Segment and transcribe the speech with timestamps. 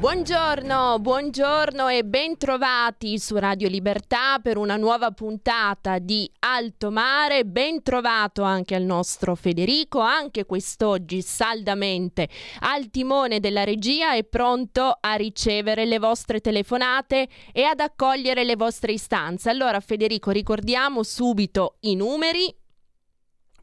[0.00, 7.44] Buongiorno, buongiorno e bentrovati su Radio Libertà per una nuova puntata di Alto Mare.
[7.44, 14.96] Ben trovato anche al nostro Federico, anche quest'oggi saldamente al timone della regia e pronto
[14.98, 19.50] a ricevere le vostre telefonate e ad accogliere le vostre istanze.
[19.50, 22.56] Allora Federico, ricordiamo subito i numeri.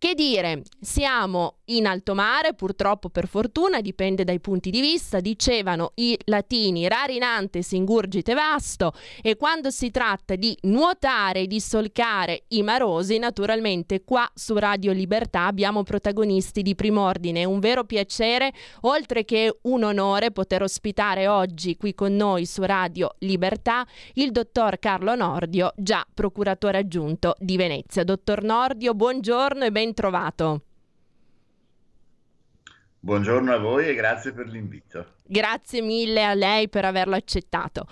[0.00, 5.92] Che dire, siamo in alto mare, purtroppo per fortuna, dipende dai punti di vista, dicevano
[5.96, 13.18] i latini rarinante singurgite vasto e quando si tratta di nuotare di solcare i marosi,
[13.18, 17.42] naturalmente qua su Radio Libertà abbiamo protagonisti di primo ordine.
[17.42, 22.62] È un vero piacere, oltre che un onore, poter ospitare oggi qui con noi su
[22.62, 28.02] Radio Libertà il dottor Carlo Nordio, già procuratore aggiunto di Venezia.
[28.02, 30.62] Dottor Nordio, buongiorno e ben trovato.
[33.02, 35.14] Buongiorno a voi e grazie per l'invito.
[35.24, 37.86] Grazie mille a lei per averlo accettato.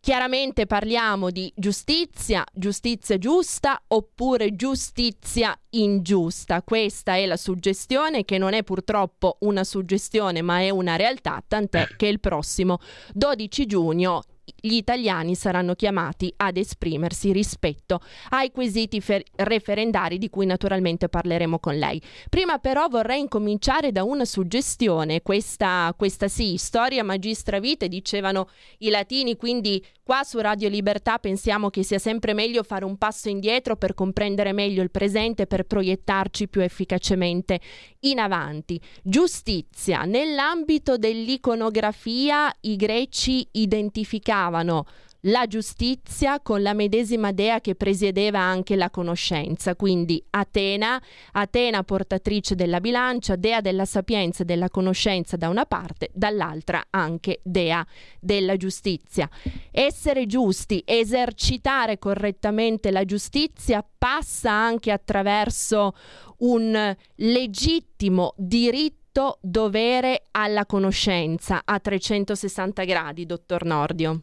[0.00, 6.62] Chiaramente parliamo di giustizia, giustizia giusta oppure giustizia ingiusta.
[6.62, 11.86] Questa è la suggestione che non è purtroppo una suggestione ma è una realtà, tant'è
[11.96, 12.78] che il prossimo
[13.12, 14.22] 12 giugno
[14.58, 18.00] gli italiani saranno chiamati ad esprimersi rispetto
[18.30, 22.00] ai quesiti fer- referendari di cui naturalmente parleremo con lei.
[22.28, 28.90] Prima però vorrei incominciare da una suggestione, questa, questa sì, storia magistra vite, dicevano i
[28.90, 33.76] latini, quindi qua su Radio Libertà pensiamo che sia sempre meglio fare un passo indietro
[33.76, 37.60] per comprendere meglio il presente, per proiettarci più efficacemente
[38.00, 38.80] in avanti.
[39.02, 44.86] Giustizia, nell'ambito dell'iconografia i greci identificavano confondavano
[45.24, 51.00] la giustizia con la medesima dea che presiedeva anche la conoscenza, quindi Atena,
[51.32, 57.40] Atena portatrice della bilancia, dea della sapienza e della conoscenza da una parte, dall'altra anche
[57.42, 57.86] dea
[58.18, 59.28] della giustizia.
[59.70, 65.92] Essere giusti, esercitare correttamente la giustizia passa anche attraverso
[66.38, 74.22] un legittimo diritto dovere alla conoscenza a 360 gradi, dottor Nordio.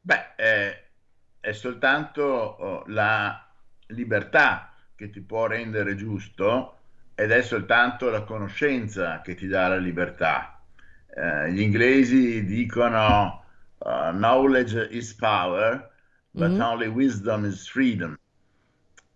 [0.00, 0.84] Beh, eh,
[1.40, 3.46] è soltanto oh, la
[3.88, 6.78] libertà che ti può rendere giusto
[7.14, 10.62] ed è soltanto la conoscenza che ti dà la libertà.
[11.14, 13.44] Eh, gli inglesi dicono
[13.78, 15.90] uh, knowledge is power,
[16.30, 16.60] but mm-hmm.
[16.60, 18.18] only wisdom is freedom.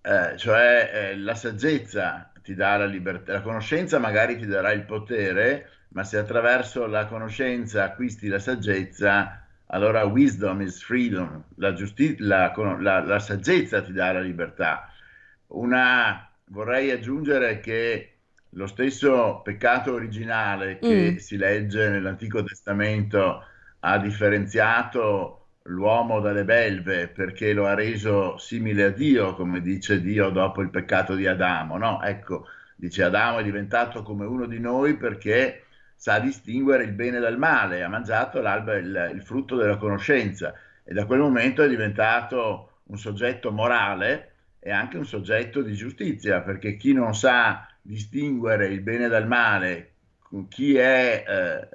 [0.02, 4.84] Eh, cioè eh, la saggezza ti dà la libertà, la conoscenza magari ti darà il
[4.84, 9.43] potere, ma se attraverso la conoscenza acquisti la saggezza,
[9.74, 14.88] allora wisdom is freedom, la, giusti- la, la, la saggezza ti dà la libertà.
[15.48, 18.10] Una, vorrei aggiungere che
[18.50, 21.16] lo stesso peccato originale che mm.
[21.16, 23.42] si legge nell'Antico Testamento
[23.80, 30.30] ha differenziato l'uomo dalle belve perché lo ha reso simile a Dio, come dice Dio
[30.30, 31.76] dopo il peccato di Adamo.
[31.78, 32.00] No?
[32.00, 32.46] Ecco,
[32.76, 35.63] dice Adamo è diventato come uno di noi perché
[36.04, 40.52] sa distinguere il bene dal male, ha mangiato il, il frutto della conoscenza.
[40.84, 46.42] E da quel momento è diventato un soggetto morale e anche un soggetto di giustizia,
[46.42, 49.92] perché chi non sa distinguere il bene dal male,
[50.50, 51.68] chi è eh,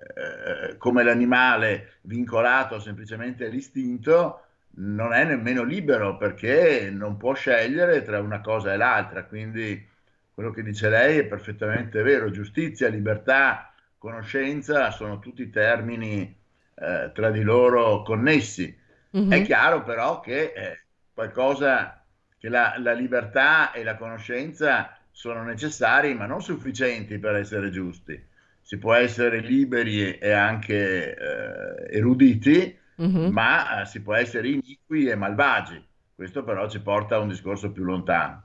[0.69, 4.43] eh, come l'animale vincolato semplicemente all'istinto,
[4.75, 9.25] non è nemmeno libero perché non può scegliere tra una cosa e l'altra.
[9.25, 9.87] Quindi
[10.31, 13.68] quello che dice lei è perfettamente vero, giustizia, libertà,
[13.99, 16.35] conoscenza sono tutti termini
[16.73, 18.75] eh, tra di loro connessi.
[19.15, 19.31] Mm-hmm.
[19.31, 20.79] È chiaro però che eh,
[21.13, 22.03] qualcosa
[22.37, 28.27] che la, la libertà e la conoscenza sono necessari ma non sufficienti per essere giusti.
[28.61, 33.31] Si può essere liberi e anche eh, eruditi, mm-hmm.
[33.31, 35.83] ma eh, si può essere iniqui e malvagi.
[36.15, 38.43] Questo però ci porta a un discorso più lontano.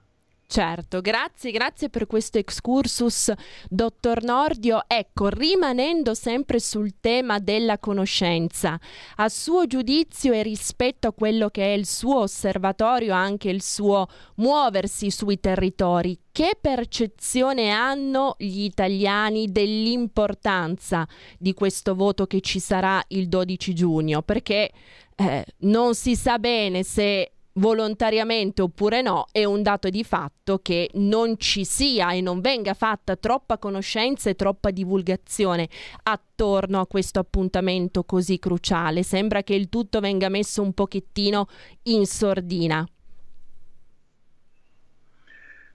[0.55, 3.33] Certo, grazie, grazie per questo excursus,
[3.69, 4.85] dottor Nordio.
[4.87, 8.79] Ecco, rimanendo sempre sul tema della conoscenza,
[9.17, 14.07] a suo giudizio e rispetto a quello che è il suo osservatorio, anche il suo
[14.37, 21.05] muoversi sui territori, che percezione hanno gli italiani dell'importanza
[21.37, 24.23] di questo voto che ci sarà il 12 giugno?
[24.23, 24.71] Perché
[25.17, 30.91] eh, non si sa bene se volontariamente oppure no, è un dato di fatto che
[30.95, 35.69] non ci sia e non venga fatta troppa conoscenza e troppa divulgazione
[36.05, 39.03] attorno a questo appuntamento così cruciale.
[39.03, 41.49] Sembra che il tutto venga messo un pochettino
[41.85, 42.87] in sordina.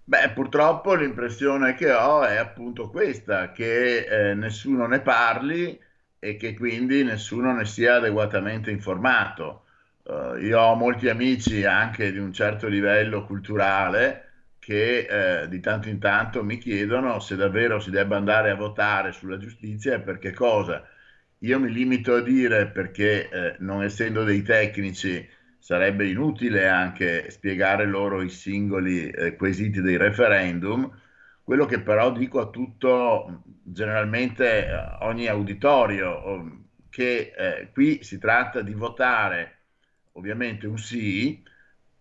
[0.03, 5.79] Beh, purtroppo l'impressione che ho è appunto questa, che eh, nessuno ne parli
[6.17, 9.65] e che quindi nessuno ne sia adeguatamente informato.
[10.09, 15.05] Uh, io ho molti amici anche di un certo livello culturale che
[15.43, 19.37] eh, di tanto in tanto mi chiedono se davvero si debba andare a votare sulla
[19.37, 20.83] giustizia e per che cosa.
[21.39, 25.27] Io mi limito a dire perché eh, non essendo dei tecnici
[25.59, 30.91] sarebbe inutile anche spiegare loro i singoli eh, quesiti dei referendum.
[31.43, 38.61] Quello che però dico a tutto, generalmente eh, ogni auditorio, che eh, qui si tratta
[38.61, 39.58] di votare
[40.19, 41.41] ovviamente un sì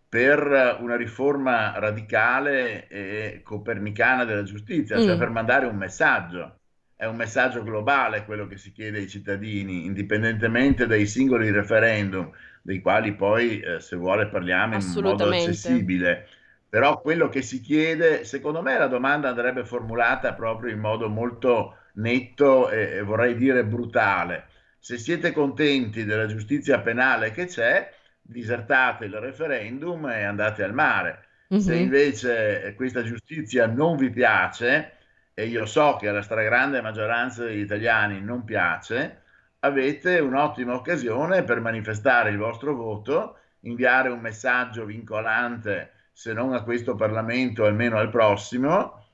[0.08, 5.08] per una riforma radicale e copernicana della giustizia, cioè mm.
[5.08, 6.54] cioè per mandare un messaggio.
[6.96, 12.30] È un messaggio globale quello che si chiede ai cittadini, indipendentemente dai singoli referendum,
[12.60, 16.26] dei quali poi, eh, se vuole, parliamo in modo accessibile.
[16.68, 21.76] Però quello che si chiede, secondo me la domanda andrebbe formulata proprio in modo molto
[21.94, 24.46] netto e, e vorrei dire brutale.
[24.78, 27.92] Se siete contenti della giustizia penale che c'è,
[28.28, 31.24] disertate il referendum e andate al mare.
[31.52, 31.62] Mm-hmm.
[31.62, 34.92] Se invece questa giustizia non vi piace,
[35.32, 39.22] e io so che alla stragrande maggioranza degli italiani non piace,
[39.60, 46.62] avete un'ottima occasione per manifestare il vostro voto, inviare un messaggio vincolante, se non a
[46.62, 49.06] questo Parlamento, almeno al prossimo.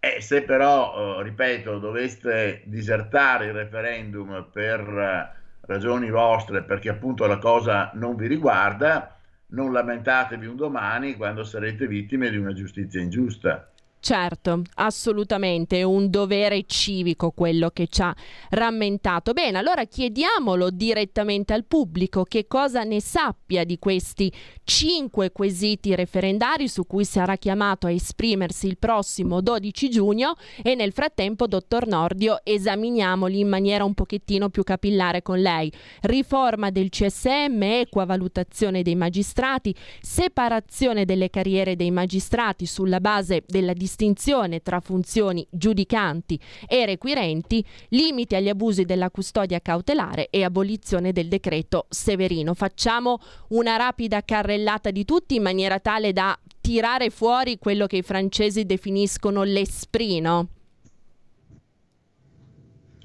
[0.00, 7.38] E se però, eh, ripeto, doveste disertare il referendum per ragioni vostre perché appunto la
[7.38, 9.16] cosa non vi riguarda,
[9.48, 13.70] non lamentatevi un domani quando sarete vittime di una giustizia ingiusta.
[14.06, 18.14] Certo, assolutamente, è un dovere civico quello che ci ha
[18.50, 19.32] rammentato.
[19.32, 24.32] Bene, allora chiediamolo direttamente al pubblico che cosa ne sappia di questi
[24.62, 30.92] cinque quesiti referendari su cui sarà chiamato a esprimersi il prossimo 12 giugno e nel
[30.92, 35.68] frattempo, dottor Nordio, esaminiamoli in maniera un pochettino più capillare con lei.
[36.02, 43.72] Riforma del CSM, equa valutazione dei magistrati, separazione delle carriere dei magistrati sulla base della
[43.72, 46.38] distribuzione distinzione tra funzioni giudicanti
[46.68, 52.52] e requirenti, limiti agli abusi della custodia cautelare e abolizione del decreto Severino.
[52.52, 58.02] Facciamo una rapida carrellata di tutti in maniera tale da tirare fuori quello che i
[58.02, 60.48] francesi definiscono l'esprino.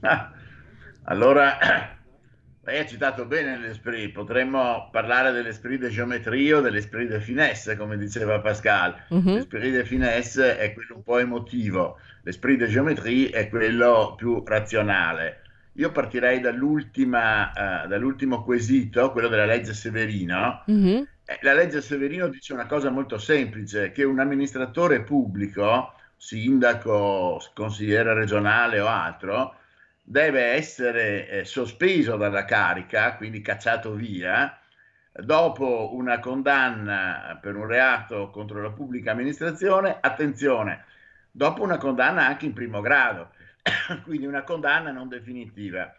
[0.01, 0.31] Ah,
[1.03, 2.00] allora
[2.71, 7.97] lei ha citato bene l'esprit, potremmo parlare dell'esprit de geometria o dell'esprit de finesse, come
[7.97, 8.95] diceva Pascal.
[9.09, 9.35] Uh-huh.
[9.35, 15.41] L'esprit de finesse è quello un po' emotivo, l'esprit de geometria è quello più razionale.
[15.73, 20.63] Io partirei uh, dall'ultimo quesito, quello della legge Severino.
[20.65, 21.05] Uh-huh.
[21.41, 28.79] La legge Severino dice una cosa molto semplice, che un amministratore pubblico, sindaco, consigliere regionale
[28.79, 29.55] o altro,
[30.01, 34.59] deve essere eh, sospeso dalla carica, quindi cacciato via,
[35.13, 40.85] dopo una condanna per un reato contro la pubblica amministrazione, attenzione,
[41.31, 43.31] dopo una condanna anche in primo grado,
[44.03, 45.93] quindi una condanna non definitiva.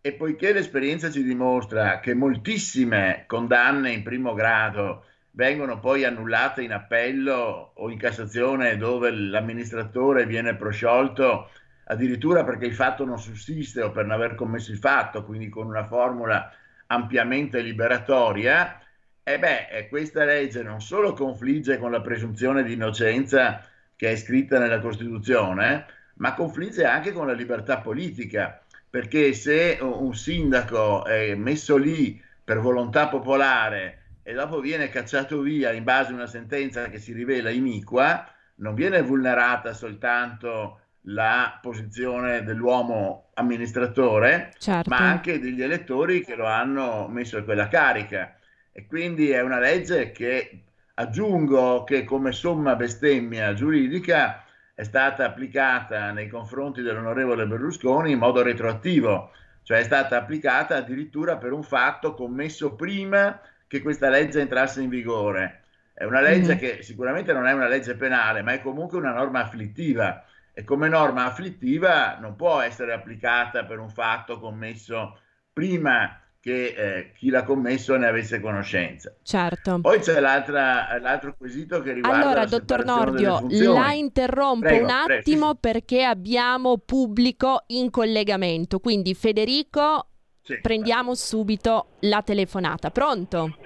[0.00, 6.72] E poiché l'esperienza ci dimostra che moltissime condanne in primo grado vengono poi annullate in
[6.72, 11.50] appello o in Cassazione dove l'amministratore viene prosciolto
[11.88, 15.66] addirittura perché il fatto non sussiste o per non aver commesso il fatto, quindi con
[15.66, 16.52] una formula
[16.86, 18.80] ampiamente liberatoria,
[19.22, 23.60] e beh, questa legge non solo confligge con la presunzione di innocenza
[23.96, 30.14] che è scritta nella Costituzione, ma confligge anche con la libertà politica, perché se un
[30.14, 36.14] sindaco è messo lì per volontà popolare e dopo viene cacciato via in base a
[36.14, 44.90] una sentenza che si rivela iniqua, non viene vulnerata soltanto la posizione dell'uomo amministratore, certo.
[44.90, 48.36] ma anche degli elettori che lo hanno messo a quella carica.
[48.72, 50.62] E quindi è una legge che
[50.94, 54.44] aggiungo che come somma bestemmia giuridica
[54.74, 59.30] è stata applicata nei confronti dell'onorevole Berlusconi in modo retroattivo,
[59.62, 64.88] cioè è stata applicata addirittura per un fatto commesso prima che questa legge entrasse in
[64.88, 65.62] vigore.
[65.94, 66.58] È una legge mm-hmm.
[66.58, 70.22] che sicuramente non è una legge penale, ma è comunque una norma afflittiva
[70.58, 75.18] e come norma afflittiva non può essere applicata per un fatto commesso
[75.52, 79.14] prima che eh, chi l'ha commesso ne avesse conoscenza.
[79.22, 79.80] Certo.
[79.82, 85.58] Poi c'è l'altro quesito che riguarda Allora, dottor Nordio, la interrompo prego, un attimo prego,
[85.60, 88.78] perché abbiamo pubblico in collegamento.
[88.78, 90.06] Quindi Federico,
[90.40, 91.16] sì, prendiamo prego.
[91.16, 92.90] subito la telefonata.
[92.90, 93.56] Pronto?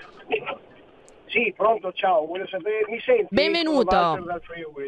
[1.30, 3.28] Sì, pronto, ciao, voglio sapere, mi senti?
[3.30, 4.18] Benvenuto.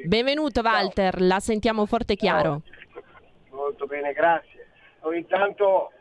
[0.04, 1.26] Benvenuto Walter, ciao.
[1.28, 2.62] la sentiamo forte e chiaro.
[2.62, 3.02] Ciao.
[3.50, 4.66] Molto bene, grazie.
[5.00, 5.92] Allora, intanto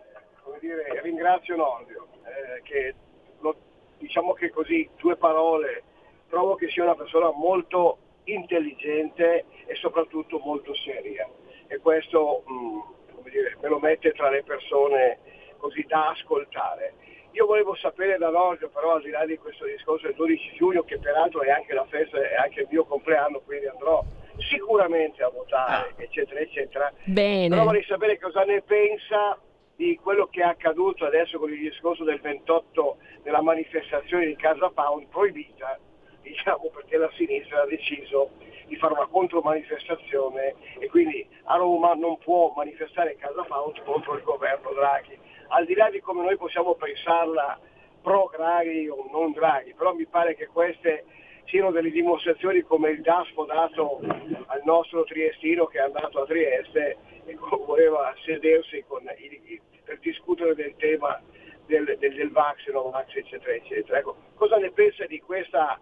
[0.59, 2.95] dire, ringrazio Nordio, eh, che
[3.39, 3.55] lo,
[3.99, 5.83] diciamo che così, due parole,
[6.29, 11.29] trovo che sia una persona molto intelligente e soprattutto molto seria.
[11.67, 15.19] E questo mh, mm, dire, me lo mette tra le persone
[15.57, 16.95] così da ascoltare.
[17.31, 20.83] Io volevo sapere da Nordio, però al di là di questo discorso del 12 giugno,
[20.83, 24.03] che peraltro è anche la festa, è anche il mio compleanno, quindi andrò
[24.49, 26.01] sicuramente a votare, ah.
[26.01, 26.91] eccetera, eccetera.
[27.05, 27.49] Bene.
[27.49, 29.37] Però vorrei sapere cosa ne pensa
[29.75, 34.69] di quello che è accaduto adesso con il discorso del 28 della manifestazione di Casa
[34.69, 35.79] Pound proibita,
[36.21, 38.29] diciamo perché la sinistra ha deciso
[38.67, 44.23] di fare una contromanifestazione e quindi a Roma non può manifestare Casa Pound contro il
[44.23, 45.17] governo Draghi.
[45.53, 47.59] Al di là di come noi possiamo pensarla
[48.01, 51.03] pro Draghi o non Draghi, però mi pare che queste
[51.45, 56.97] siano delle dimostrazioni come il DASPO dato al nostro triestino che è andato a Trieste
[57.25, 61.21] e voleva sedersi i, per discutere del tema
[61.65, 63.97] del, del, del Vax, no Vax, eccetera, eccetera.
[63.97, 65.77] Ecco, cosa ne pensa di, questa,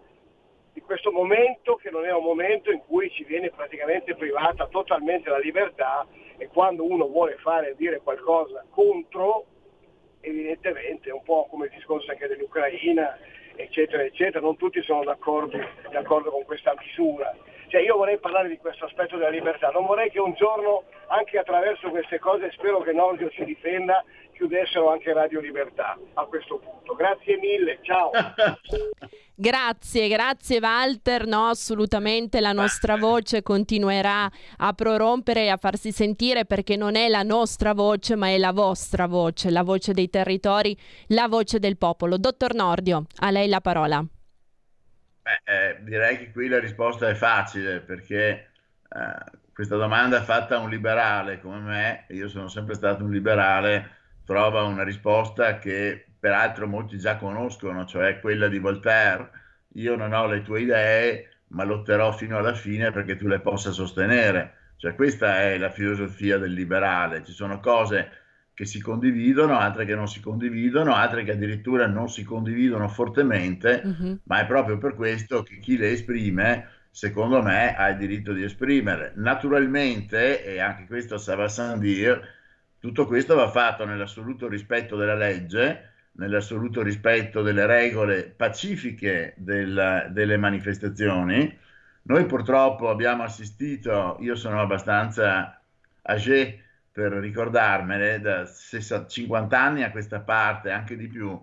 [0.72, 5.30] di questo momento che non è un momento in cui ci viene praticamente privata totalmente
[5.30, 6.04] la libertà
[6.36, 9.44] e quando uno vuole fare dire qualcosa contro,
[10.20, 13.18] evidentemente, un po' come il discorso anche dell'Ucraina,
[13.56, 15.58] eccetera, eccetera, non tutti sono d'accordo,
[15.90, 17.34] d'accordo con questa misura.
[17.68, 21.38] Cioè io vorrei parlare di questo aspetto della libertà, non vorrei che un giorno anche
[21.38, 24.04] attraverso queste cose, spero che Nordio ci difenda,
[24.40, 26.94] chiudessero anche Radio Libertà a questo punto.
[26.94, 28.10] Grazie mille, ciao.
[29.40, 31.26] Grazie, grazie Walter.
[31.26, 37.08] No, assolutamente la nostra voce continuerà a prorompere e a farsi sentire perché non è
[37.08, 41.78] la nostra voce, ma è la vostra voce, la voce dei territori, la voce del
[41.78, 42.18] popolo.
[42.18, 44.04] Dottor Nordio, a lei la parola.
[45.22, 48.50] Beh, eh, direi che qui la risposta è facile perché
[48.90, 53.99] eh, questa domanda fatta a un liberale come me, io sono sempre stato un liberale,
[54.30, 59.28] trova una risposta che peraltro molti già conoscono, cioè quella di Voltaire.
[59.74, 63.72] Io non ho le tue idee, ma lotterò fino alla fine perché tu le possa
[63.72, 64.54] sostenere.
[64.76, 67.24] Cioè questa è la filosofia del liberale.
[67.24, 68.08] Ci sono cose
[68.54, 73.82] che si condividono, altre che non si condividono, altre che addirittura non si condividono fortemente,
[73.84, 74.20] uh-huh.
[74.26, 78.44] ma è proprio per questo che chi le esprime, secondo me, ha il diritto di
[78.44, 79.10] esprimere.
[79.16, 82.38] Naturalmente, e anche questo ça va sans dire,
[82.80, 90.36] tutto questo va fatto nell'assoluto rispetto della legge, nell'assoluto rispetto delle regole pacifiche del, delle
[90.36, 91.58] manifestazioni.
[92.02, 95.60] Noi purtroppo abbiamo assistito, io sono abbastanza
[96.02, 101.38] âgé, per ricordarmene, da 60, 50 anni a questa parte, anche di più,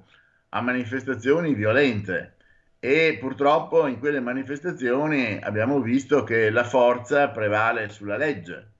[0.49, 2.35] a manifestazioni violente
[2.79, 8.73] e purtroppo in quelle manifestazioni abbiamo visto che la forza prevale sulla legge.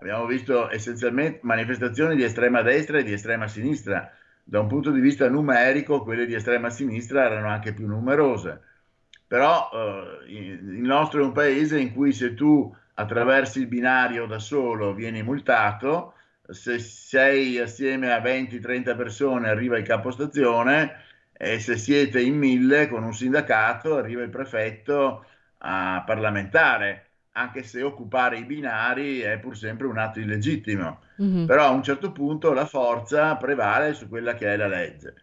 [0.00, 4.12] Abbiamo visto essenzialmente manifestazioni di estrema destra e di estrema sinistra.
[4.44, 8.62] Da un punto di vista numerico, quelle di estrema sinistra erano anche più numerose.
[9.26, 14.38] Però eh, il nostro è un paese in cui se tu attraversi il binario da
[14.38, 16.14] solo vieni multato,
[16.48, 23.02] se sei assieme a 20-30 persone arriva il capostazione e se siete in mille con
[23.02, 25.24] un sindacato arriva il prefetto
[25.58, 27.07] a parlamentare,
[27.38, 31.00] anche se occupare i binari è pur sempre un atto illegittimo.
[31.22, 31.46] Mm-hmm.
[31.46, 35.14] Però a un certo punto la forza prevale su quella che è la legge.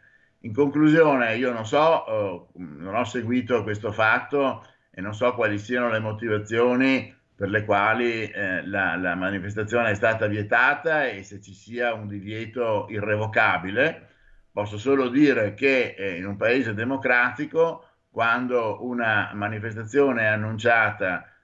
[0.41, 5.57] In conclusione, io non so, oh, non ho seguito questo fatto e non so quali
[5.57, 11.41] siano le motivazioni per le quali eh, la, la, manifestazione è stata vietata e se
[11.41, 14.07] ci sia un divieto irrevocabile,
[14.53, 21.34] posso solo dire che eh, in un paese democratico, quando una manifestazione è annunciata eh,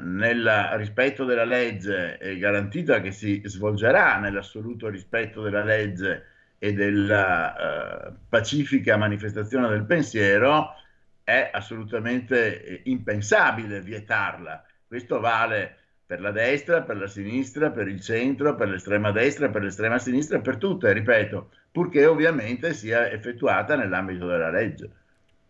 [0.00, 6.24] nel rispetto della legge è garantita che si svolgerà nell'assoluto rispetto della legge
[6.58, 10.74] e della eh, pacifica manifestazione del pensiero,
[11.22, 14.64] è assolutamente eh, impensabile vietarla.
[14.86, 19.62] Questo vale per la destra, per la sinistra, per il centro, per l'estrema destra, per
[19.62, 24.90] l'estrema sinistra, per tutte, ripeto, purché ovviamente sia effettuata nell'ambito della legge.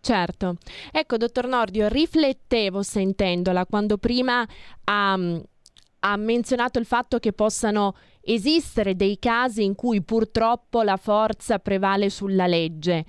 [0.06, 0.58] Certo.
[0.92, 4.46] Ecco, dottor Nordio, riflettevo sentendola quando prima
[4.84, 5.18] ha,
[5.98, 12.08] ha menzionato il fatto che possano esistere dei casi in cui purtroppo la forza prevale
[12.08, 13.04] sulla legge.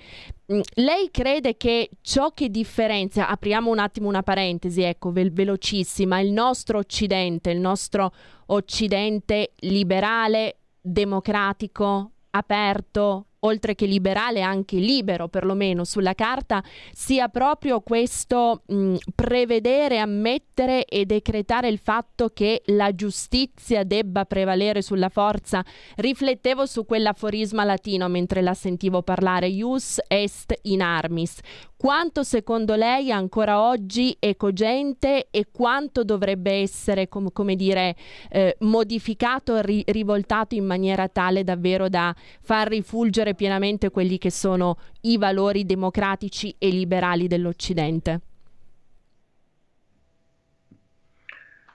[0.51, 6.19] Mm, lei crede che ciò che differenzia, apriamo un attimo una parentesi, ecco, ve- velocissima,
[6.19, 8.11] il nostro Occidente, il nostro
[8.47, 18.61] Occidente liberale, democratico, aperto, oltre che liberale anche libero perlomeno sulla carta, sia proprio questo
[18.65, 25.63] mh, prevedere, ammettere e decretare il fatto che la giustizia debba prevalere sulla forza.
[25.95, 31.39] Riflettevo su quell'aforisma latino mentre la sentivo parlare, ius est in armis.
[31.77, 37.95] Quanto secondo lei ancora oggi è cogente e quanto dovrebbe essere, com- come dire,
[38.31, 44.79] eh, modificato, ri- rivoltato in maniera tale davvero da far rifulgere pienamente quelli che sono
[45.01, 48.21] i valori democratici e liberali dell'Occidente?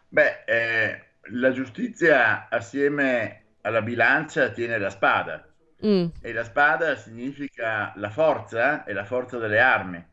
[0.09, 5.52] Beh, eh, la giustizia assieme alla bilancia tiene la spada
[5.85, 6.07] Mm.
[6.21, 10.05] E la spada significa la forza e la forza delle armi,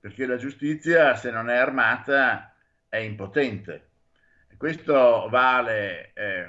[0.00, 2.54] perché la giustizia se non è armata
[2.88, 3.88] è impotente.
[4.56, 6.46] Questo vale, eh,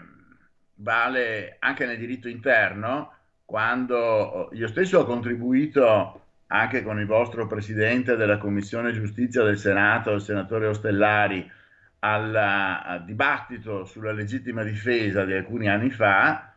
[0.76, 3.12] vale anche nel diritto interno,
[3.46, 10.12] quando io stesso ho contribuito anche con il vostro presidente della Commissione Giustizia del Senato,
[10.12, 11.50] il senatore Ostellari,
[12.00, 16.53] al dibattito sulla legittima difesa di alcuni anni fa,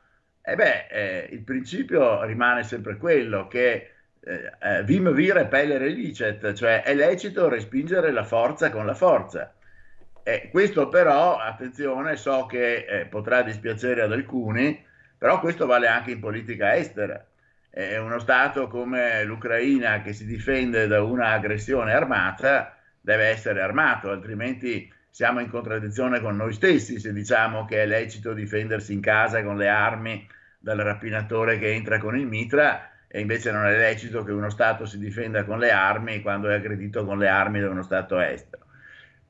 [0.49, 6.53] e beh, eh, il principio rimane sempre quello che eh, eh, vim vire pellere licet,
[6.53, 9.53] cioè è lecito respingere la forza con la forza.
[10.23, 14.85] E questo però, attenzione, so che eh, potrà dispiacere ad alcuni,
[15.19, 17.27] però questo vale anche in politica estera.
[17.69, 24.93] È uno Stato come l'Ucraina che si difende da un'aggressione armata deve essere armato, altrimenti
[25.17, 29.57] siamo in contraddizione con noi stessi se diciamo che è lecito difendersi in casa con
[29.57, 34.33] le armi dal rapinatore che entra con il mitra e invece non è lecito che
[34.33, 37.83] uno Stato si difenda con le armi quando è aggredito con le armi da uno
[37.83, 38.67] Stato estero.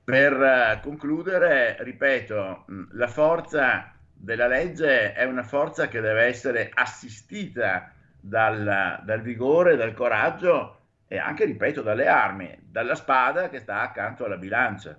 [0.02, 7.92] Per uh, concludere, ripeto, la forza della legge è una forza che deve essere assistita
[8.18, 14.24] dal, dal vigore, dal coraggio e anche, ripeto, dalle armi, dalla spada che sta accanto
[14.24, 14.98] alla bilancia.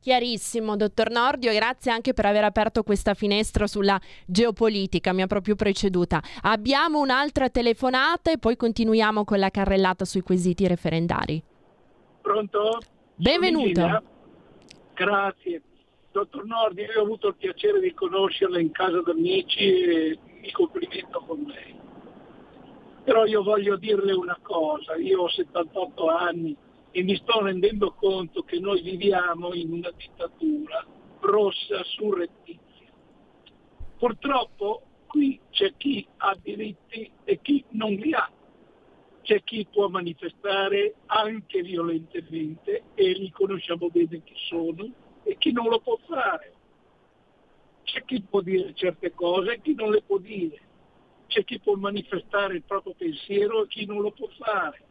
[0.00, 5.56] Chiarissimo, dottor Nordio, grazie anche per aver aperto questa finestra sulla geopolitica, mi ha proprio
[5.56, 6.22] preceduta.
[6.42, 11.42] Abbiamo un'altra telefonata e poi continuiamo con la carrellata sui quesiti referendari.
[12.22, 12.78] Pronto?
[13.16, 14.02] Benvenuto.
[14.94, 15.62] Grazie.
[16.12, 21.22] Dottor Nordio, io ho avuto il piacere di conoscerla in casa d'amici e mi complimento
[21.26, 21.76] con lei.
[23.02, 26.56] Però io voglio dirle una cosa, io ho 78 anni
[26.90, 30.84] e mi sto rendendo conto che noi viviamo in una dittatura
[31.20, 32.92] rossa surrettizia.
[33.98, 38.30] Purtroppo qui c'è chi ha diritti e chi non li ha.
[39.22, 44.90] C'è chi può manifestare anche violentemente e li conosciamo bene chi sono
[45.24, 46.54] e chi non lo può fare.
[47.82, 50.60] C'è chi può dire certe cose e chi non le può dire.
[51.26, 54.82] C'è chi può manifestare il proprio pensiero e chi non lo può fare.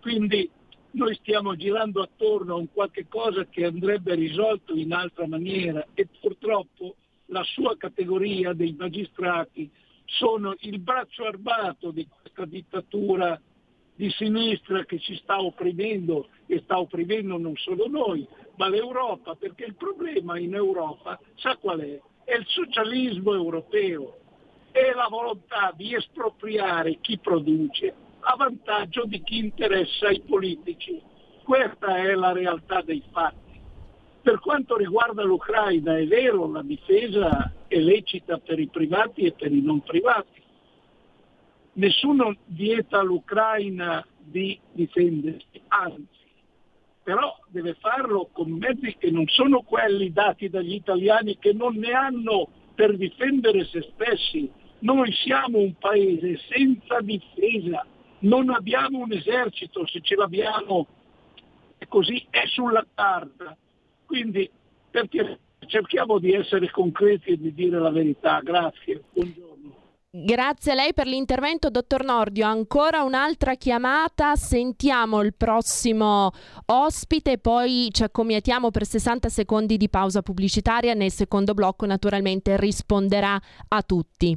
[0.00, 0.50] Quindi
[0.92, 6.08] noi stiamo girando attorno a un qualche cosa che andrebbe risolto in altra maniera e
[6.20, 9.70] purtroppo la sua categoria dei magistrati
[10.04, 13.40] sono il braccio armato di questa dittatura
[13.94, 18.26] di sinistra che ci sta opprimendo e sta opprimendo non solo noi,
[18.56, 22.00] ma l'Europa, perché il problema in Europa, sa qual è?
[22.24, 24.16] È il socialismo europeo,
[24.72, 31.00] è la volontà di espropriare chi produce a vantaggio di chi interessa ai politici.
[31.42, 33.60] Questa è la realtà dei fatti.
[34.22, 39.52] Per quanto riguarda l'Ucraina, è vero, la difesa è lecita per i privati e per
[39.52, 40.42] i non privati.
[41.72, 46.18] Nessuno vieta all'Ucraina di difendersi, anzi,
[47.02, 51.92] però deve farlo con mezzi che non sono quelli dati dagli italiani che non ne
[51.92, 54.50] hanno per difendere se stessi,
[54.82, 57.84] Noi siamo un paese senza difesa,
[58.20, 60.86] non abbiamo un esercito, se ce l'abbiamo
[61.78, 63.56] è così, è sulla carta.
[64.04, 64.50] Quindi
[64.90, 68.40] perché cerchiamo di essere concreti e di dire la verità.
[68.42, 69.48] Grazie, buongiorno.
[70.12, 72.44] Grazie a lei per l'intervento, dottor Nordio.
[72.44, 76.32] Ancora un'altra chiamata, sentiamo il prossimo
[76.66, 80.94] ospite, poi ci accomiatiamo per 60 secondi di pausa pubblicitaria.
[80.94, 84.36] Nel secondo blocco naturalmente risponderà a tutti.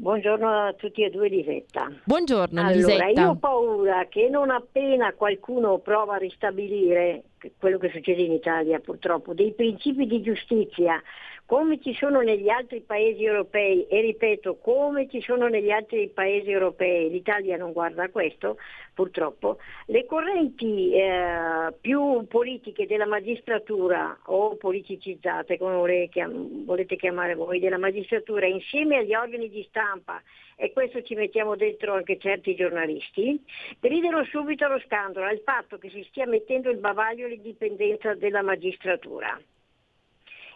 [0.00, 1.92] Buongiorno a tutti e due Lisetta.
[2.04, 3.20] Buongiorno allora, Lisetta.
[3.20, 7.24] Io ho paura che non appena qualcuno prova a ristabilire
[7.58, 11.02] quello che succede in Italia purtroppo, dei principi di giustizia
[11.50, 16.48] come ci sono negli altri paesi europei e ripeto come ci sono negli altri paesi
[16.48, 18.56] europei, l'Italia non guarda questo
[18.94, 27.78] purtroppo, le correnti eh, più politiche della magistratura o politicizzate come volete chiamare voi della
[27.78, 30.22] magistratura insieme agli organi di stampa
[30.54, 33.44] e questo ci mettiamo dentro anche certi giornalisti,
[33.80, 39.36] gridano subito allo scandalo, al fatto che si stia mettendo il bavaglio all'indipendenza della magistratura.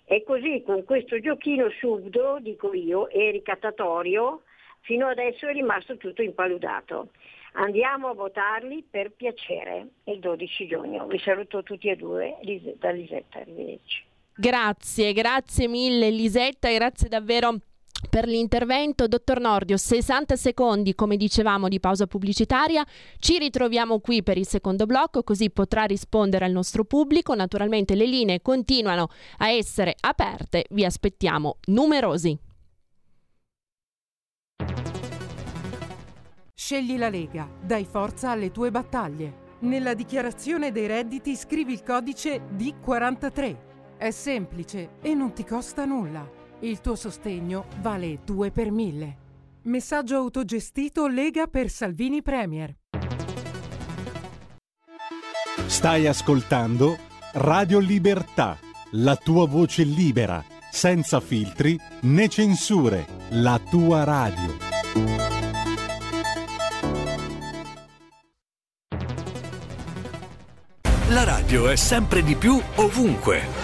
[0.06, 4.42] E così con questo giochino subdo, dico io, e ricattatorio,
[4.80, 7.10] fino adesso è rimasto tutto impaludato.
[7.52, 11.06] Andiamo a votarli per piacere il 12 giugno.
[11.06, 12.36] Vi saluto tutti e due
[12.78, 14.02] da Lisetta, arrivederci.
[14.36, 17.56] Grazie, grazie mille Lisetta, grazie davvero
[18.08, 19.06] per l'intervento.
[19.06, 22.84] Dottor Nordio, 60 secondi, come dicevamo, di pausa pubblicitaria.
[23.18, 27.34] Ci ritroviamo qui per il secondo blocco, così potrà rispondere al nostro pubblico.
[27.34, 32.38] Naturalmente le linee continuano a essere aperte, vi aspettiamo numerosi.
[36.54, 39.42] Scegli la Lega, dai forza alle tue battaglie.
[39.60, 43.56] Nella dichiarazione dei redditi scrivi il codice D43.
[43.96, 46.43] È semplice e non ti costa nulla.
[46.60, 49.16] Il tuo sostegno vale 2 per 1000.
[49.62, 52.74] Messaggio autogestito Lega per Salvini Premier.
[55.66, 56.96] Stai ascoltando
[57.32, 58.58] Radio Libertà,
[58.92, 64.56] la tua voce libera, senza filtri né censure, la tua radio.
[71.08, 73.63] La radio è sempre di più ovunque.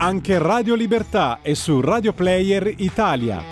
[0.00, 3.42] Anche Radio Libertà è su Radio Player Italia.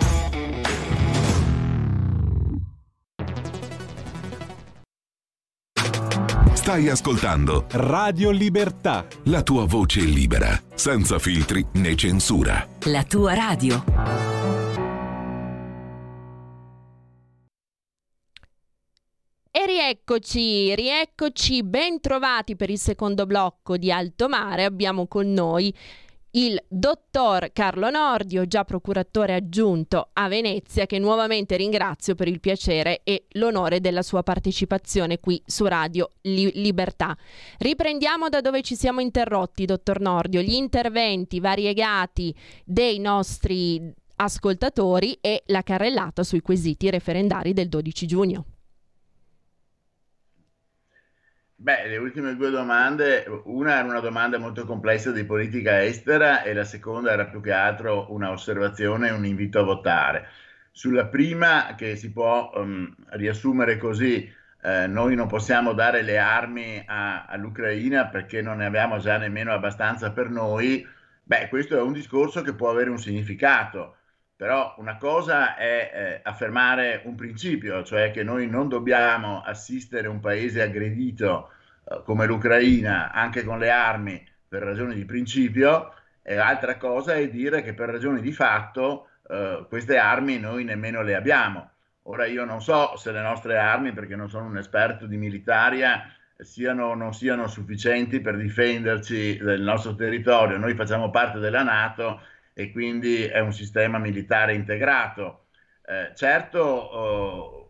[6.53, 9.05] Stai ascoltando Radio Libertà.
[9.25, 12.65] La tua voce libera, senza filtri né censura.
[12.85, 13.83] La tua radio.
[19.51, 24.63] E rieccoci, rieccoci, ben trovati per il secondo blocco di Alto Mare.
[24.63, 25.75] Abbiamo con noi
[26.37, 33.01] il dottor Carlo Nordio, già procuratore aggiunto a Venezia, che nuovamente ringrazio per il piacere
[33.03, 37.17] e l'onore della sua partecipazione qui su Radio Li- Libertà.
[37.57, 45.41] Riprendiamo da dove ci siamo interrotti, dottor Nordio, gli interventi variegati dei nostri ascoltatori e
[45.47, 48.45] la carrellata sui quesiti referendari del 12 giugno.
[51.59, 56.53] Beh, le ultime due domande, una era una domanda molto complessa di politica estera e
[56.53, 60.27] la seconda era più che altro una osservazione e un invito a votare.
[60.71, 66.83] Sulla prima, che si può um, riassumere così, eh, noi non possiamo dare le armi
[66.85, 70.85] a, all'Ucraina perché non ne abbiamo già nemmeno abbastanza per noi,
[71.23, 73.96] beh, questo è un discorso che può avere un significato.
[74.37, 80.19] Però una cosa è eh, affermare un principio, cioè che noi non dobbiamo assistere un
[80.19, 81.49] paese aggredito
[81.89, 87.27] eh, come l'Ucraina anche con le armi per ragioni di principio, e l'altra cosa è
[87.29, 91.71] dire che per ragioni di fatto eh, queste armi noi nemmeno le abbiamo.
[92.03, 96.13] Ora io non so se le nostre armi, perché non sono un esperto di militaria,
[96.37, 100.57] siano o non siano sufficienti per difenderci del nostro territorio.
[100.57, 102.21] Noi facciamo parte della Nato
[102.59, 105.45] e quindi è un sistema militare integrato.
[105.85, 107.69] Eh, certo, oh,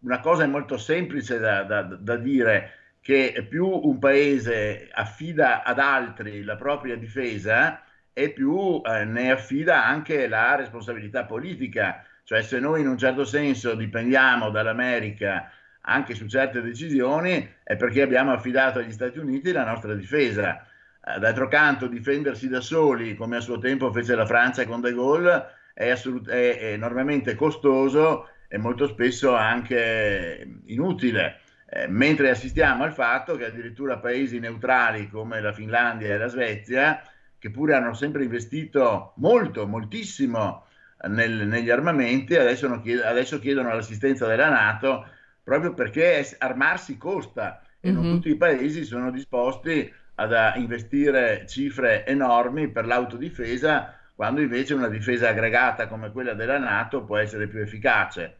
[0.00, 2.70] una cosa è molto semplice da, da, da, dire,
[3.02, 7.82] che più un paese affida ad altri la propria difesa
[8.14, 12.02] e più eh, ne affida anche la responsabilità politica.
[12.22, 15.50] Cioè se noi in un certo senso dipendiamo dall'America
[15.82, 20.66] anche su certe decisioni è perché abbiamo affidato agli Stati Uniti la nostra difesa.
[21.06, 24.94] Eh, d'altro canto, difendersi da soli, come a suo tempo fece la Francia con De
[24.94, 31.40] Gaulle, è, assolut- è, è enormemente costoso e molto spesso anche inutile.
[31.66, 37.02] Eh, mentre assistiamo al fatto che addirittura paesi neutrali come la Finlandia e la Svezia,
[37.38, 40.66] che pure hanno sempre investito molto, moltissimo
[41.08, 45.06] nel, negli armamenti, adesso, chied- adesso, chiedono l'assistenza della Nato
[45.42, 48.02] proprio perché armarsi costa e mm-hmm.
[48.02, 54.88] non tutti i paesi sono disposti ad investire cifre enormi per l'autodifesa, quando invece una
[54.88, 58.36] difesa aggregata come quella della Nato può essere più efficace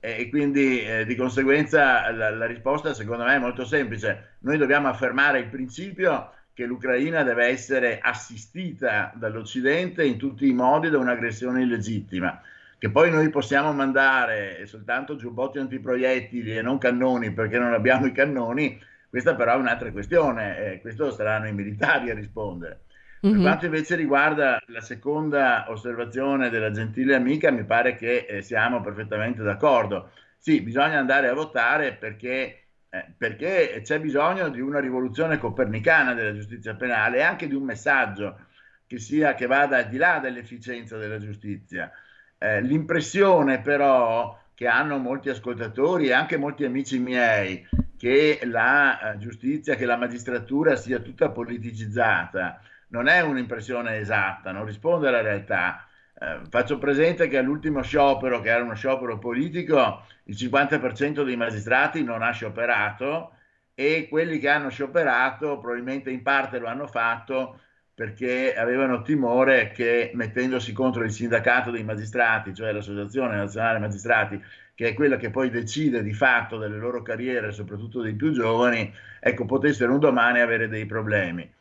[0.00, 4.36] e quindi eh, di conseguenza la, la, risposta secondo me è molto semplice.
[4.40, 10.88] Noi dobbiamo affermare il principio che l'Ucraina deve essere assistita dall'Occidente in tutti i modi
[10.88, 12.40] da un'aggressione illegittima.
[12.78, 18.12] Che poi noi possiamo mandare soltanto giubbotti antiproiettili e non cannoni perché non abbiamo i
[18.12, 22.82] cannoni, questa però è un'altra questione, eh, questo saranno i militari a rispondere.
[23.20, 23.42] Per mm-hmm.
[23.42, 29.42] quanto invece riguarda la seconda osservazione della gentile amica, mi pare che eh, siamo perfettamente
[29.42, 30.10] d'accordo.
[30.36, 36.32] Sì, bisogna andare a votare perché, eh, perché, c'è bisogno di una rivoluzione copernicana della
[36.32, 38.38] giustizia penale e anche di un messaggio
[38.86, 41.90] che, sia, che vada al di là dell'efficienza della giustizia.
[42.38, 47.66] Eh, l'impressione però che hanno molti ascoltatori e anche molti amici miei
[47.98, 54.64] che la eh, giustizia, che la magistratura sia tutta politicizzata non è un'impressione esatta, non
[54.64, 55.86] risponde alla realtà.
[56.18, 62.02] Eh, faccio presente che all'ultimo sciopero, che era uno sciopero politico, il 50% dei magistrati
[62.02, 63.32] non ha scioperato
[63.74, 67.60] e quelli che hanno scioperato probabilmente in parte lo hanno fatto
[67.94, 74.40] perché avevano timore che mettendosi contro il sindacato dei magistrati, cioè l'Associazione Nazionale Magistrati,
[74.78, 78.94] che è quella che poi decide di fatto delle loro carriere, soprattutto dei più giovani,
[79.18, 81.52] ecco, potessero un domani avere dei problemi.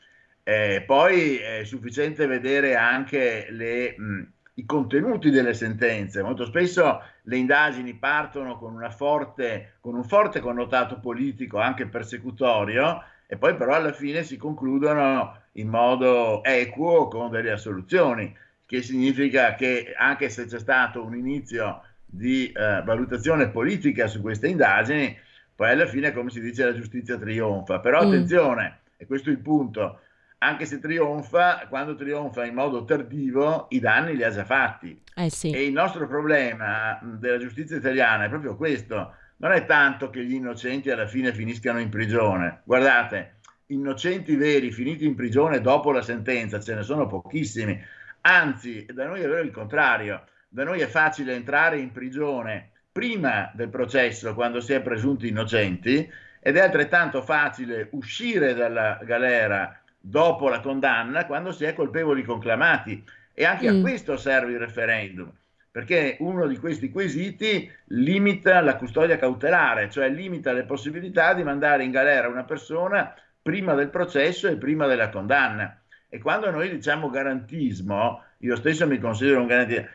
[0.43, 6.21] Eh, poi è sufficiente vedere anche le, mh, i contenuti delle sentenze.
[6.21, 13.36] Molto spesso le indagini partono con, forte, con, un forte connotato politico, anche persecutorio, e
[13.36, 18.32] poi però alla fine si concludono in modo equo con delle assoluzioni,
[18.63, 24.48] che significa che anche se c'è stato un inizio di eh, valutazione politica su queste
[24.48, 25.15] indagini,
[25.54, 27.80] poi alla fine, come si dice, la giustizia trionfa.
[27.80, 28.08] Però mm.
[28.08, 30.00] attenzione, e questo è il punto,
[30.39, 35.02] anche se trionfa, quando trionfa in modo tardivo, i danni li ha già fatti.
[35.15, 35.52] Eh sì.
[35.52, 39.15] E il nostro problema della giustizia italiana è proprio questo.
[39.38, 42.62] Non è tanto che gli innocenti alla fine finiscano in prigione.
[42.63, 47.80] Guardate, innocenti veri finiti in prigione dopo la sentenza ce ne sono pochissimi.
[48.22, 50.24] Anzi, da noi è vero il contrario.
[50.58, 56.12] Da noi è facile entrare in prigione prima del processo, quando si è presunti innocenti,
[56.39, 63.06] ed è altrettanto facile uscire dalla galera dopo la condanna quando si è colpevoli conclamati.
[63.36, 63.78] E anche mm.
[63.78, 65.32] a questo serve il referendum,
[65.70, 71.84] perché uno di questi quesiti limita la custodia cautelare, cioè limita le possibilità di mandare
[71.84, 75.80] in galera una persona prima del processo e prima della condanna.
[76.10, 79.88] E quando noi diciamo garantismo, io stesso mi considero un garantista,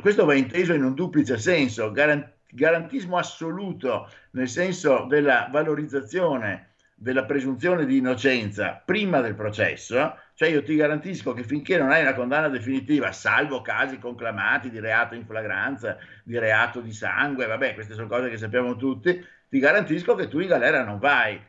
[0.00, 6.68] questo va inteso in un duplice senso, garantismo assoluto nel senso della valorizzazione
[7.00, 12.02] della presunzione di innocenza prima del processo, cioè io ti garantisco che finché non hai
[12.02, 17.72] una condanna definitiva, salvo casi conclamati di reato in flagranza, di reato di sangue, vabbè,
[17.72, 19.18] queste sono cose che sappiamo tutti,
[19.48, 21.40] ti garantisco che tu in galera non vai.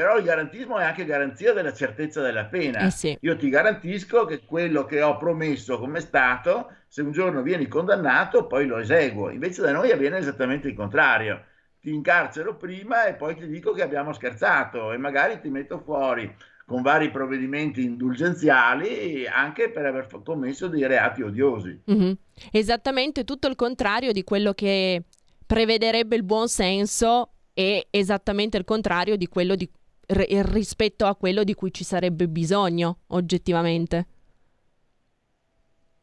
[0.00, 2.78] Però il garantismo è anche garanzia della certezza della pena.
[2.86, 3.14] Eh sì.
[3.20, 8.46] Io ti garantisco che quello che ho promesso come Stato, se un giorno vieni condannato,
[8.46, 9.28] poi lo eseguo.
[9.28, 11.44] Invece da noi avviene esattamente il contrario
[11.82, 16.34] ti incarcero prima e poi ti dico che abbiamo scherzato e magari ti metto fuori
[16.64, 21.78] con vari provvedimenti indulgenziali anche per aver commesso dei reati odiosi.
[21.90, 22.12] Mm-hmm.
[22.52, 25.02] Esattamente tutto il contrario di quello che
[25.44, 29.68] prevederebbe il buon senso e esattamente il contrario di quello di,
[30.12, 34.06] r- rispetto a quello di cui ci sarebbe bisogno oggettivamente.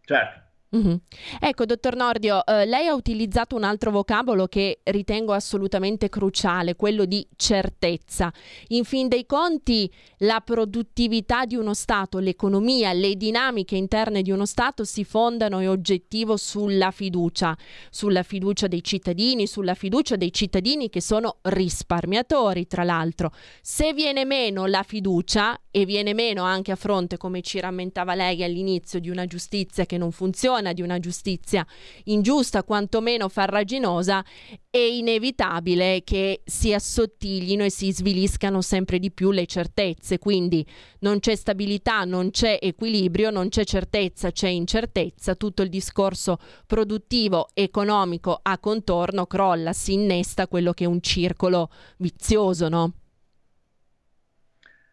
[0.02, 0.47] Certo.
[0.76, 0.96] Mm-hmm.
[1.40, 7.06] Ecco, dottor Nordio, eh, lei ha utilizzato un altro vocabolo che ritengo assolutamente cruciale, quello
[7.06, 8.34] di certezza.
[8.70, 14.46] In fin dei conti, la produttività di uno Stato, l'economia, le dinamiche interne di uno
[14.46, 17.58] Stato si fondano in oggettivo sulla fiducia,
[17.90, 23.32] sulla fiducia dei cittadini, sulla fiducia dei cittadini che sono risparmiatori, tra l'altro.
[23.62, 28.44] Se viene meno la fiducia e viene meno anche a fronte, come ci rammentava lei
[28.44, 31.66] all'inizio, di una giustizia che non funziona, buona, di una giustizia
[32.06, 34.24] ingiusta, quantomeno farraginosa,
[34.70, 40.18] è inevitabile che si assottiglino e si sviliscano sempre di più le certezze.
[40.18, 40.66] Quindi
[41.00, 45.36] non c'è stabilità, non c'è equilibrio, non c'è certezza, c'è incertezza.
[45.36, 51.70] Tutto il discorso produttivo, economico a contorno crolla, si innesta quello che è un circolo
[51.98, 52.94] vizioso, no?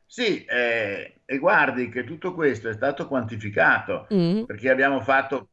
[0.06, 4.44] Sì, eh, e guardi che tutto questo è stato quantificato mm.
[4.44, 5.48] perché abbiamo fatto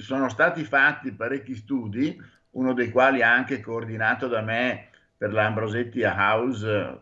[0.00, 6.98] sono stati fatti parecchi studi, uno dei quali anche coordinato da me per l'Ambrosetti House,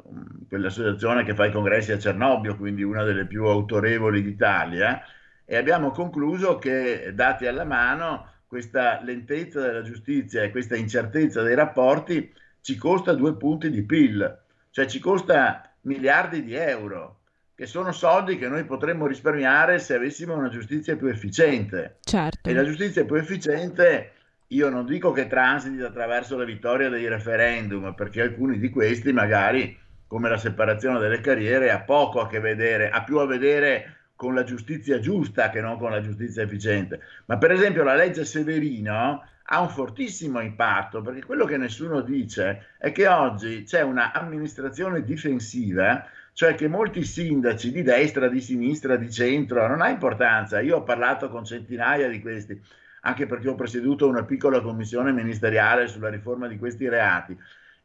[0.48, 5.02] quell'associazione che fa i congressi a Cernobbio, quindi una delle più autorevoli d'Italia,
[5.44, 11.54] e abbiamo concluso che, dati alla mano, questa lentezza della giustizia e questa incertezza dei
[11.54, 14.38] rapporti ci costa due punti di PIL,
[14.70, 17.20] cioè ci costa miliardi di euro,
[17.56, 21.96] che sono soldi che noi potremmo risparmiare se avessimo una giustizia più efficiente.
[22.04, 22.46] Certo.
[22.46, 24.12] E la giustizia più efficiente,
[24.48, 29.74] io non dico che transiti attraverso la vittoria dei referendum, perché alcuni di questi magari,
[30.06, 34.34] come la separazione delle carriere, ha poco a che vedere, ha più a vedere con
[34.34, 37.00] la giustizia giusta che non con la giustizia efficiente.
[37.24, 42.66] Ma per esempio la legge Severino ha un fortissimo impatto perché quello che nessuno dice
[42.78, 46.04] è che oggi c'è un'amministrazione difensiva,
[46.36, 50.82] cioè che molti sindaci di destra, di sinistra, di centro, non ha importanza, io ho
[50.82, 52.60] parlato con centinaia di questi,
[53.00, 57.34] anche perché ho presieduto una piccola commissione ministeriale sulla riforma di questi reati,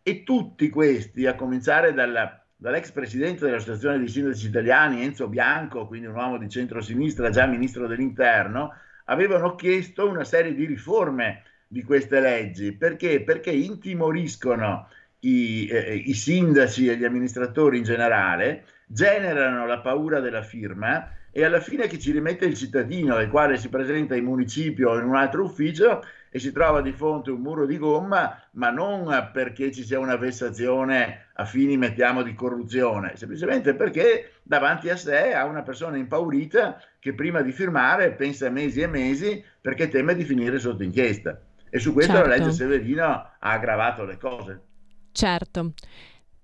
[0.04, 6.08] e tutti questi, a cominciare dalla, dall'ex presidente dell'Associazione dei Sindaci Italiani, Enzo Bianco, quindi
[6.08, 8.74] un uomo di centrosinistra, già ministro dell'Interno,
[9.06, 12.74] avevano chiesto una serie di riforme di queste leggi.
[12.74, 13.22] Perché?
[13.24, 14.90] Perché intimoriscono
[15.22, 21.46] i, eh, i sindaci e gli amministratori in generale, generano la paura della firma e
[21.46, 25.06] alla fine chi ci rimette il cittadino, il quale si presenta in municipio o in
[25.06, 29.30] un altro ufficio e si trova di fronte a un muro di gomma, ma non
[29.32, 35.34] perché ci sia una vessazione a fini, mettiamo, di corruzione, semplicemente perché davanti a sé
[35.34, 40.26] ha una persona impaurita che prima di firmare pensa mesi e mesi perché teme di
[40.26, 41.40] finire sotto inchiesta.
[41.70, 42.28] E su questo certo.
[42.28, 44.62] la legge Severino ha aggravato le cose.
[45.12, 45.74] Certo.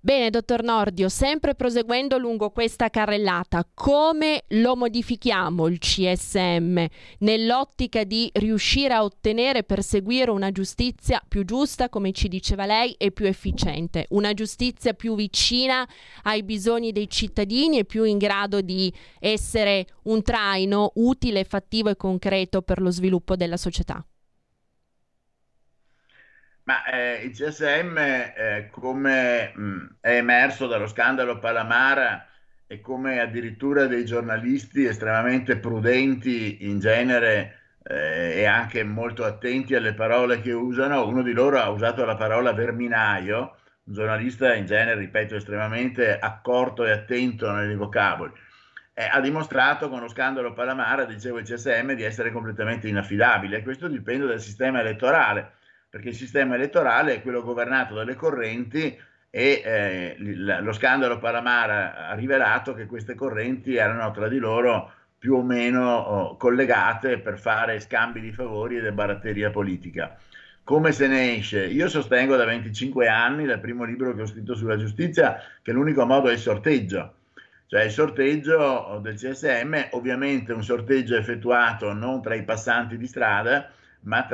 [0.00, 6.86] Bene, dottor Nordio, sempre proseguendo lungo questa carrellata, come lo modifichiamo il CSM
[7.18, 12.92] nell'ottica di riuscire a ottenere e perseguire una giustizia più giusta, come ci diceva lei,
[12.92, 15.86] e più efficiente, una giustizia più vicina
[16.22, 21.96] ai bisogni dei cittadini e più in grado di essere un traino utile, fattivo e
[21.96, 24.06] concreto per lo sviluppo della società?
[26.68, 32.26] Ma eh, il CSM, eh, come mh, è emerso dallo scandalo Palamara
[32.66, 39.94] e come addirittura dei giornalisti estremamente prudenti in genere eh, e anche molto attenti alle
[39.94, 45.00] parole che usano, uno di loro ha usato la parola verminaio, un giornalista in genere,
[45.00, 48.30] ripeto, estremamente accorto e attento nei vocaboli.
[49.10, 53.62] ha dimostrato con lo scandalo Palamara, dicevo il CSM, di essere completamente inaffidabile.
[53.62, 55.56] Questo dipende dal sistema elettorale
[55.90, 58.96] perché il sistema elettorale è quello governato dalle correnti
[59.30, 65.34] e eh, lo scandalo Palamara ha rivelato che queste correnti erano tra di loro più
[65.34, 70.16] o meno oh, collegate per fare scambi di favori ed baratteria politica.
[70.62, 71.64] Come se ne esce?
[71.64, 76.04] Io sostengo da 25 anni, dal primo libro che ho scritto sulla giustizia, che l'unico
[76.04, 77.14] modo è il sorteggio.
[77.66, 83.70] Cioè il sorteggio del CSM, ovviamente un sorteggio effettuato non tra i passanti di strada,
[84.00, 84.26] ma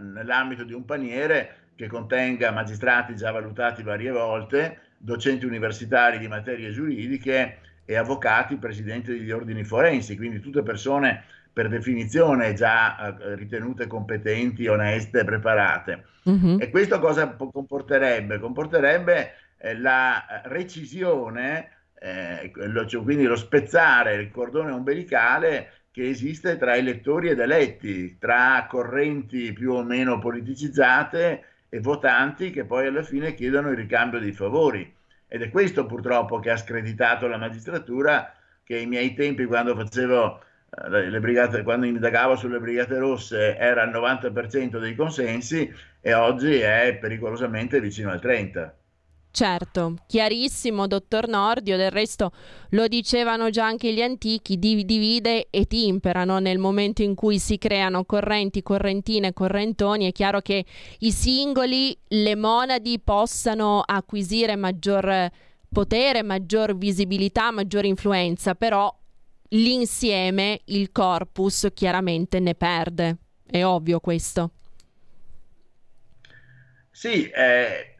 [0.00, 6.70] nell'ambito di un paniere che contenga magistrati già valutati varie volte, docenti universitari di materie
[6.70, 13.86] giuridiche e avvocati presidenti degli ordini forensi, quindi tutte persone per definizione già eh, ritenute
[13.86, 16.04] competenti, oneste, preparate.
[16.28, 16.60] Mm-hmm.
[16.60, 18.38] E questo cosa comporterebbe?
[18.38, 21.68] Comporterebbe eh, la recisione,
[21.98, 28.18] eh, lo, cioè, quindi lo spezzare il cordone ombelicale che esiste tra elettori ed eletti,
[28.18, 34.18] tra correnti più o meno politicizzate e votanti che poi alla fine chiedono il ricambio
[34.18, 34.94] dei favori.
[35.26, 38.30] Ed è questo purtroppo che ha screditato la magistratura
[38.62, 40.42] che ai miei tempi quando facevo
[40.84, 45.72] eh, le brigate, quando indagavo sulle brigate rosse era il 90% dei consensi
[46.02, 48.70] e oggi è pericolosamente vicino al 30%.
[49.36, 52.30] Certo, chiarissimo, dottor Nordio, del resto
[52.70, 58.06] lo dicevano già anche gli antichi, divide e timperano nel momento in cui si creano
[58.06, 60.64] correnti, correntine, correntoni, è chiaro che
[61.00, 65.28] i singoli, le monadi possano acquisire maggior
[65.68, 68.90] potere, maggior visibilità, maggior influenza, però
[69.50, 73.18] l'insieme, il corpus chiaramente ne perde.
[73.44, 74.52] È ovvio questo.
[76.96, 77.94] Sì, eh,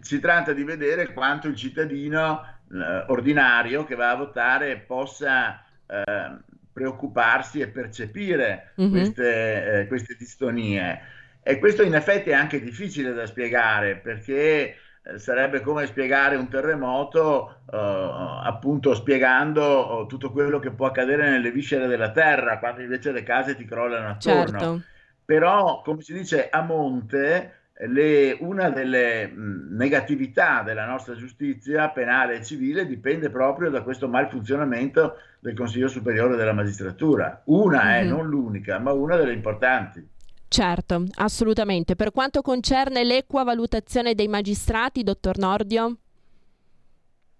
[0.00, 2.42] si tratta di vedere quanto il cittadino
[2.72, 6.36] eh, ordinario che va a votare possa eh,
[6.72, 8.90] preoccuparsi e percepire mm-hmm.
[8.90, 10.98] queste, eh, queste distonie.
[11.42, 16.48] E questo in effetti è anche difficile da spiegare perché eh, sarebbe come spiegare un
[16.48, 23.12] terremoto uh, appunto spiegando tutto quello che può accadere nelle viscere della terra quando invece
[23.12, 24.58] le case ti crollano attorno.
[24.58, 24.82] Certo.
[25.26, 32.36] Però, come si dice, a monte le, una delle mh, negatività della nostra giustizia penale
[32.36, 37.42] e civile dipende proprio da questo malfunzionamento del Consiglio Superiore della Magistratura.
[37.46, 37.94] Una mm-hmm.
[37.94, 40.06] è, non l'unica, ma una delle importanti.
[40.48, 41.94] Certo, assolutamente.
[41.94, 45.98] Per quanto concerne l'equa valutazione dei magistrati, dottor Nordio?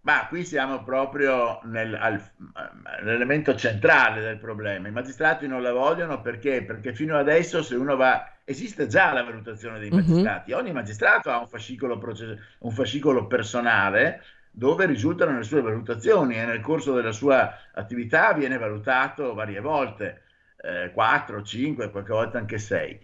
[0.01, 2.23] Ma qui siamo proprio nel, al,
[3.03, 4.89] nell'elemento centrale del problema.
[4.89, 6.63] I magistrati non la vogliono perché?
[6.63, 8.33] Perché fino adesso se uno va...
[8.45, 9.97] Esiste già la valutazione dei mhm.
[9.97, 10.53] magistrati.
[10.53, 10.59] Uh-huh.
[10.59, 16.45] Ogni magistrato ha un fascicolo, process- un fascicolo personale dove risultano le sue valutazioni e
[16.45, 20.23] nel corso della sua attività viene valutato varie volte,
[20.63, 23.01] eh, 4, 5, qualche volta anche 6.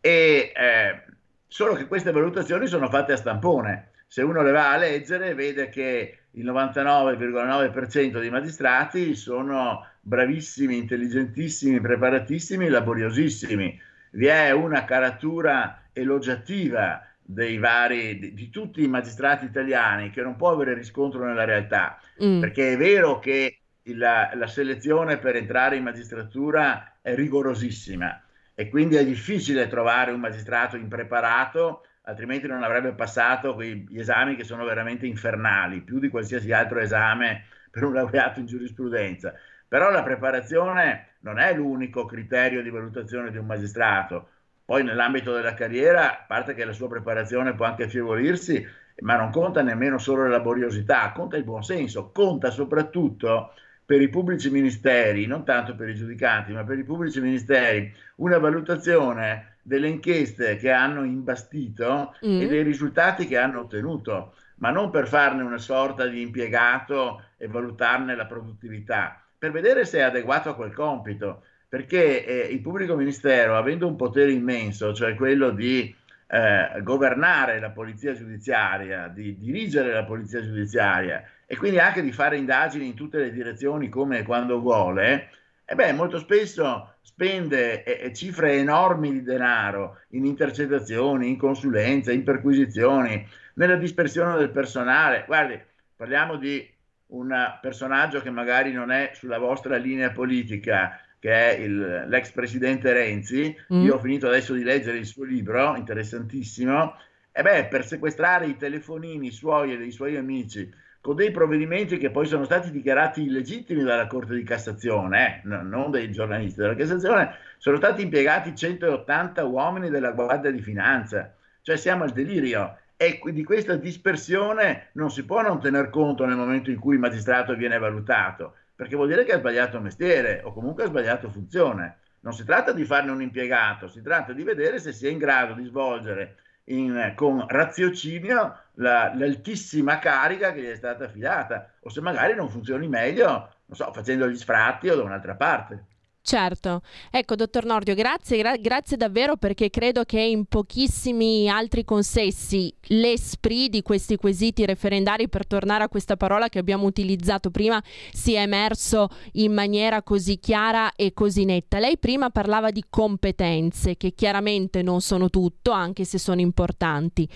[0.00, 1.02] E, eh,
[1.46, 3.92] solo che queste valutazioni sono fatte a stampone.
[4.06, 11.80] Se uno le va a leggere vede che il 99,9% dei magistrati sono bravissimi, intelligentissimi,
[11.80, 13.80] preparatissimi, laboriosissimi.
[14.12, 20.36] Vi è una caratura elogiativa dei vari, di, di, tutti i magistrati italiani che non
[20.36, 22.40] può avere riscontro nella realtà, mm.
[22.40, 23.58] perché è vero che
[23.94, 28.22] la, la selezione per entrare in magistratura è rigorosissima
[28.54, 34.44] e quindi è difficile trovare un magistrato impreparato altrimenti non avrebbe passato quegli esami che
[34.44, 39.34] sono veramente infernali, più di qualsiasi altro esame per un laureato in giurisprudenza.
[39.68, 44.30] Però la preparazione non è l'unico criterio di valutazione di un magistrato.
[44.64, 48.66] Poi nell'ambito della carriera, a parte che la sua preparazione può anche affievolirsi,
[49.00, 53.52] ma non conta nemmeno solo la laboriosità, conta il buonsenso, conta soprattutto
[53.88, 58.36] per i pubblici ministeri, non tanto per i giudicanti, ma per i pubblici ministeri, una
[58.36, 62.42] valutazione delle inchieste che hanno imbastito mm.
[62.42, 67.46] e dei risultati che hanno ottenuto, ma non per farne una sorta di impiegato e
[67.46, 72.94] valutarne la produttività, per vedere se è adeguato a quel compito, perché eh, il pubblico
[72.94, 79.94] ministero, avendo un potere immenso, cioè quello di eh, governare la polizia giudiziaria, di dirigere
[79.94, 84.22] la polizia giudiziaria e quindi anche di fare indagini in tutte le direzioni come e
[84.22, 85.30] quando vuole,
[85.64, 92.22] e beh, molto spesso spende eh, cifre enormi di denaro in intercettazioni, in consulenza, in
[92.22, 95.24] perquisizioni, nella dispersione del personale.
[95.26, 95.58] Guardi,
[95.96, 96.70] parliamo di
[97.06, 102.92] un personaggio che magari non è sulla vostra linea politica, che è il, l'ex presidente
[102.92, 103.56] Renzi.
[103.72, 103.84] Mm.
[103.84, 106.94] Io ho finito adesso di leggere il suo libro, interessantissimo.
[107.32, 112.10] E beh, per sequestrare i telefonini suoi e dei suoi amici con dei provvedimenti che
[112.10, 117.34] poi sono stati dichiarati illegittimi dalla Corte di Cassazione, eh, non dei giornalisti della Cassazione,
[117.58, 123.44] sono stati impiegati 180 uomini della Guardia di Finanza, cioè siamo al delirio e di
[123.44, 127.78] questa dispersione non si può non tener conto nel momento in cui il magistrato viene
[127.78, 131.98] valutato, perché vuol dire che ha sbagliato mestiere o comunque ha sbagliato funzione.
[132.20, 135.18] Non si tratta di farne un impiegato, si tratta di vedere se si è in
[135.18, 136.38] grado di svolgere
[136.68, 142.48] in, con raziocinio la, l'altissima carica che gli è stata affidata, o se magari non
[142.48, 143.26] funzioni meglio,
[143.66, 145.84] non so, facendo gli sfratti o da un'altra parte.
[146.28, 152.70] Certo, ecco dottor Nordio, grazie, gra- grazie davvero perché credo che in pochissimi altri consessi
[152.88, 158.42] l'esprit di questi quesiti referendari, per tornare a questa parola che abbiamo utilizzato prima, sia
[158.42, 161.78] emerso in maniera così chiara e così netta.
[161.78, 167.26] Lei prima parlava di competenze, che chiaramente non sono tutto, anche se sono importanti.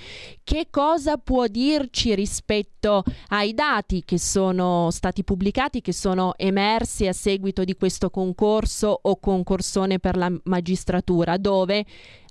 [0.45, 7.15] Che cosa può dirci rispetto ai dati che sono stati pubblicati, che sono emersi a
[7.15, 8.81] seguito di questo concorso?
[8.83, 11.85] Concorso o concorsone per la magistratura, dove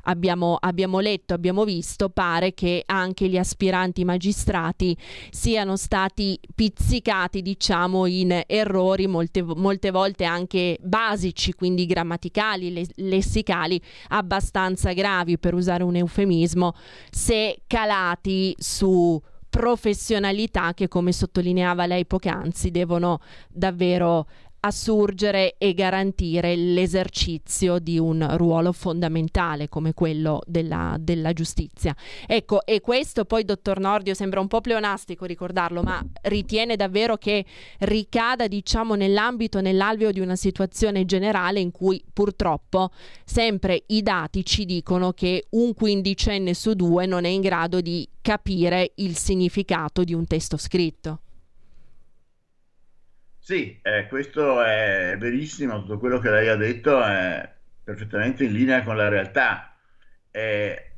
[0.04, 4.95] abbiamo, abbiamo, letto, abbiamo visto, pare che anche gli aspiranti magistrati
[5.30, 14.91] siano stati pizzicati, diciamo, in errori molte, molte volte anche basici, quindi grammaticali, lessicali, abbastanza
[14.91, 16.74] gravi, per usare un eufemismo,
[17.10, 24.26] se calati su professionalità che come sottolineava lei poc'anzi devono davvero
[24.62, 31.95] assurgere e garantire l'esercizio di un ruolo fondamentale come quello della, della, giustizia.
[32.28, 37.45] Ecco, e questo poi, dottor Nordio, sembra un po' pleonastico ricordarlo, ma ritiene davvero che
[37.80, 42.91] ricada, diciamo, nell'ambito, nell'alveo di una situazione generale in cui purtroppo
[43.26, 48.07] sempre i dati ci dicono che un quindicenne su due non è in grado di
[48.22, 51.22] capire il significato di un testo scritto.
[53.52, 57.52] Sì, eh, questo è verissimo, tutto quello che lei ha detto è
[57.84, 59.76] perfettamente in linea con la realtà.
[60.32, 60.91] Eh,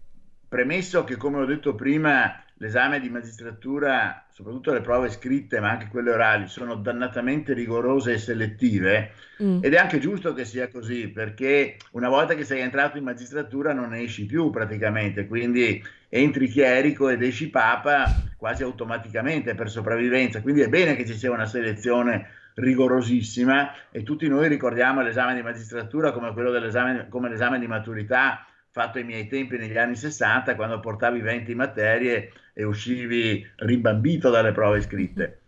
[0.47, 5.87] premesso che, come ho detto prima, l'esame di magistratura, soprattutto le prove scritte, ma anche
[5.87, 9.63] quelle orali, sono dannatamente rigorose e selettive, mm.
[9.63, 13.73] ed è anche giusto che sia così, perché una volta che sei entrato in magistratura
[13.73, 18.05] non esci più praticamente, quindi entri chierico ed esci papa
[18.37, 24.27] quasi automaticamente per sopravvivenza, quindi è bene che ci sia una selezione rigorosissima e tutti
[24.27, 29.27] noi ricordiamo l'esame di magistratura come quello dell'esame come l'esame di maturità fatto ai miei
[29.27, 35.41] tempi negli anni 60 quando portavi 20 materie e uscivi ribambito dalle prove scritte.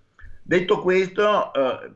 [0.44, 1.92] Detto questo, eh,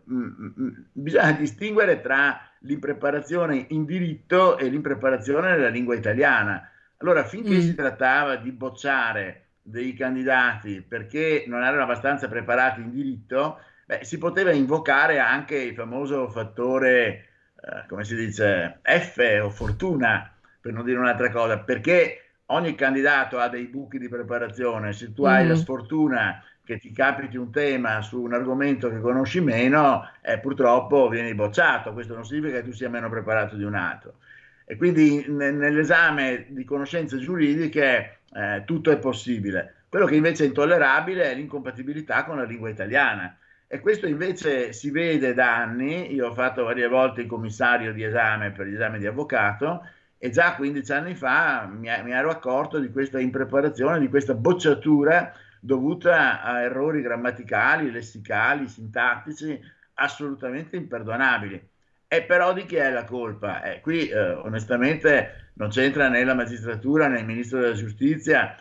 [0.91, 6.67] bisogna distinguere tra l'impreparazione in diritto e l'impreparazione nella lingua italiana.
[6.97, 7.59] Allora, finché mm.
[7.59, 13.59] si trattava di bocciare dei candidati perché non erano abbastanza preparati in diritto,
[13.89, 17.25] beh, si poteva invocare anche il famoso fattore,
[17.55, 20.31] eh, come si dice, F o fortuna,
[20.61, 25.23] per non dire un'altra cosa, perché ogni candidato ha dei buchi di preparazione, se tu
[25.23, 25.25] mm.
[25.25, 25.57] hai la mm.
[25.57, 31.33] sfortuna che ti capiti un tema su un argomento che conosci meno, eh, purtroppo vieni
[31.33, 34.17] bocciato, questo non significa che tu sia meno preparato di un altro.
[34.65, 39.85] E quindi n- nell'esame di conoscenze giuridiche eh, tutto è possibile.
[39.89, 43.35] Quello che invece è intollerabile è l'incompatibilità con la lingua italiana.
[43.71, 46.11] E questo invece si vede da anni.
[46.11, 49.83] Io ho fatto varie volte il commissario di esame per gli esami di avvocato
[50.17, 55.31] e già 15 anni fa mi, mi ero accorto di questa impreparazione, di questa bocciatura
[55.59, 59.61] dovuta a errori grammaticali, lessicali, sintattici
[59.93, 61.69] assolutamente imperdonabili.
[62.07, 63.61] E però di chi è la colpa?
[63.61, 68.55] Eh, qui eh, onestamente non c'entra né la magistratura né il ministro della giustizia.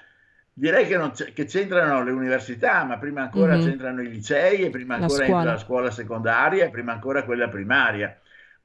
[0.58, 3.64] Direi che, che c'entrano le università, ma prima ancora mm-hmm.
[3.64, 8.18] c'entrano i licei e prima ancora la la scuola secondaria e prima ancora quella primaria.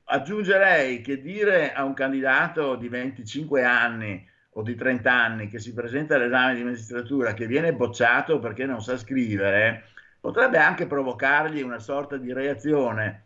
[0.05, 5.73] Aggiungerei che dire a un candidato di 25 anni o di 30 anni che si
[5.73, 9.85] presenta all'esame di magistratura che viene bocciato perché non sa scrivere
[10.19, 13.25] potrebbe anche provocargli una sorta di reazione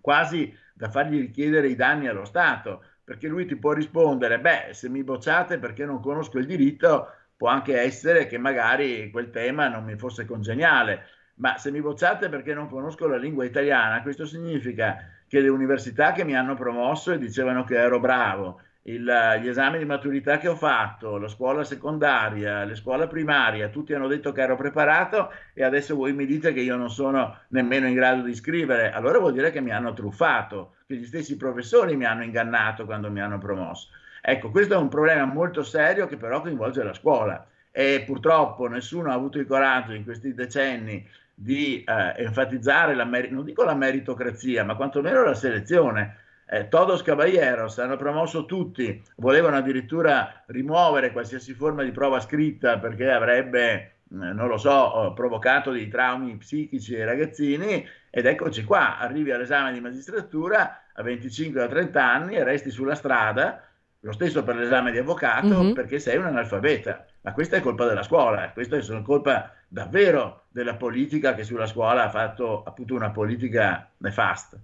[0.00, 4.90] quasi da fargli richiedere i danni allo Stato, perché lui ti può rispondere, beh, se
[4.90, 9.84] mi bocciate perché non conosco il diritto, può anche essere che magari quel tema non
[9.84, 11.06] mi fosse congeniale,
[11.36, 16.12] ma se mi bocciate perché non conosco la lingua italiana, questo significa che le università
[16.12, 20.48] che mi hanno promosso e dicevano che ero bravo, il, gli esami di maturità che
[20.48, 25.64] ho fatto, la scuola secondaria, la scuola primaria, tutti hanno detto che ero preparato e
[25.64, 29.32] adesso voi mi dite che io non sono nemmeno in grado di scrivere, allora vuol
[29.32, 33.38] dire che mi hanno truffato, che gli stessi professori mi hanno ingannato quando mi hanno
[33.38, 33.88] promosso.
[34.26, 37.46] Ecco, questo è un problema molto serio che però coinvolge la scuola.
[37.70, 43.44] E purtroppo nessuno ha avuto il coraggio in questi decenni di eh, enfatizzare la, non
[43.44, 46.16] dico la meritocrazia, ma quantomeno la selezione.
[46.46, 53.10] Eh, Todos Caballeros hanno promosso tutti, volevano addirittura rimuovere qualsiasi forma di prova scritta perché
[53.10, 57.86] avrebbe, eh, non lo so, provocato dei traumi psichici ai ragazzini.
[58.08, 62.94] Ed eccoci qua, arrivi all'esame di magistratura a 25 o 30 anni e resti sulla
[62.94, 63.60] strada,
[64.04, 65.72] lo stesso per l'esame di avvocato mm-hmm.
[65.72, 67.06] perché sei un analfabeta.
[67.22, 72.04] Ma questa è colpa della scuola, questa è colpa davvero della politica che sulla scuola
[72.04, 74.58] ha fatto appunto una politica nefasta.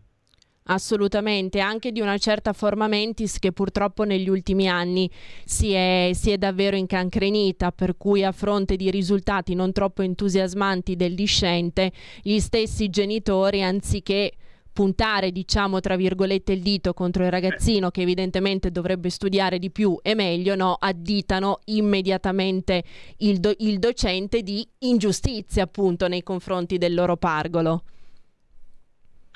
[0.65, 5.11] Assolutamente, anche di una certa forma mentis che purtroppo negli ultimi anni
[5.45, 10.97] si è, si è, davvero incancrenita, per cui a fronte di risultati non troppo entusiasmanti
[10.97, 14.33] del discente, gli stessi genitori, anziché
[14.81, 19.99] puntare, diciamo, tra virgolette, il dito contro il ragazzino che evidentemente dovrebbe studiare di più
[20.01, 22.83] e meglio, no, additano immediatamente
[23.19, 27.85] il, do- il docente di ingiustizia, appunto, nei confronti del loro pargolo.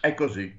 [0.01, 0.51] È così.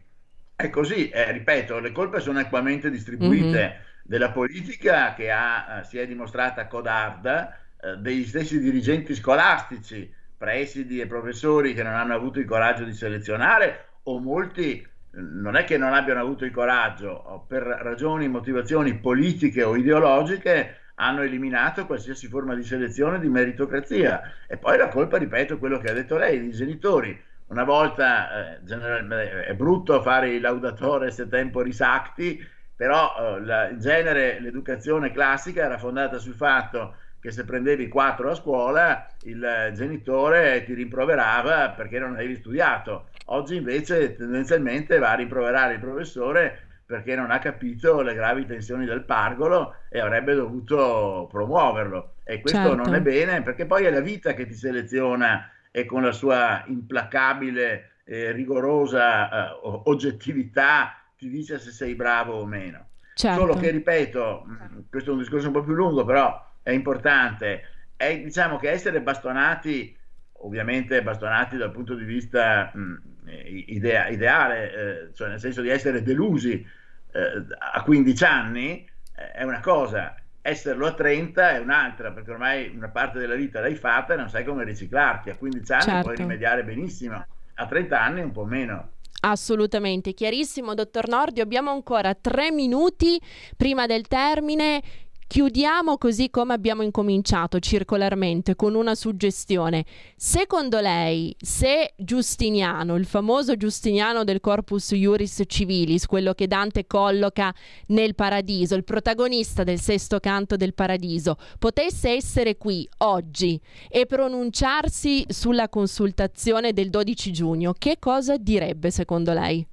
[0.56, 4.04] È così, eh, ripeto, le colpe sono equamente distribuite mm-hmm.
[4.04, 11.00] della politica che ha, eh, si è dimostrata codarda, eh, degli stessi dirigenti scolastici, presidi
[11.00, 14.86] e professori che non hanno avuto il coraggio di selezionare o molti
[15.18, 21.22] non è che non abbiano avuto il coraggio, per ragioni, motivazioni politiche o ideologiche, hanno
[21.22, 24.22] eliminato qualsiasi forma di selezione di meritocrazia.
[24.48, 29.46] E poi la colpa, ripeto, quello che ha detto lei, i genitori Una volta, eh,
[29.46, 32.44] è brutto fare il laudatore se temporis acti,
[32.76, 38.30] però eh, la, in genere l'educazione classica era fondata sul fatto che se prendevi 4
[38.32, 43.10] a scuola il genitore ti rimproverava perché non avevi studiato.
[43.26, 48.86] Oggi invece tendenzialmente va a rimproverare il professore perché non ha capito le gravi tensioni
[48.86, 52.18] del pargolo e avrebbe dovuto promuoverlo.
[52.24, 52.76] E questo certo.
[52.76, 56.64] non è bene perché poi è la vita che ti seleziona e con la sua
[56.68, 62.90] implacabile e rigorosa eh, oggettività ti dice se sei bravo o meno.
[63.16, 63.40] Certo.
[63.40, 64.46] Solo che, ripeto,
[64.90, 67.62] questo è un discorso un po' più lungo, però è importante,
[67.96, 69.98] è diciamo che essere bastonati,
[70.40, 72.96] ovviamente bastonati dal punto di vista mh,
[73.28, 76.66] idea, ideale, eh, cioè nel senso di essere delusi
[77.12, 82.72] eh, a 15 anni, eh, è una cosa, esserlo a 30 è un'altra, perché ormai
[82.76, 85.30] una parte della vita l'hai fatta e non sai come riciclarti.
[85.30, 86.02] A 15 anni certo.
[86.04, 88.90] puoi rimediare benissimo, a 30 anni un po' meno.
[89.22, 91.42] Assolutamente, chiarissimo, dottor Nordio.
[91.42, 93.20] Abbiamo ancora tre minuti
[93.58, 94.84] prima del termine.
[95.28, 99.84] Chiudiamo così come abbiamo incominciato circolarmente con una suggestione.
[100.16, 107.54] Secondo lei, se Giustiniano, il famoso Giustiniano del Corpus Iuris Civilis, quello che Dante colloca
[107.88, 113.60] nel Paradiso, il protagonista del sesto canto del Paradiso, potesse essere qui oggi
[113.90, 119.68] e pronunciarsi sulla consultazione del 12 giugno, che cosa direbbe secondo lei?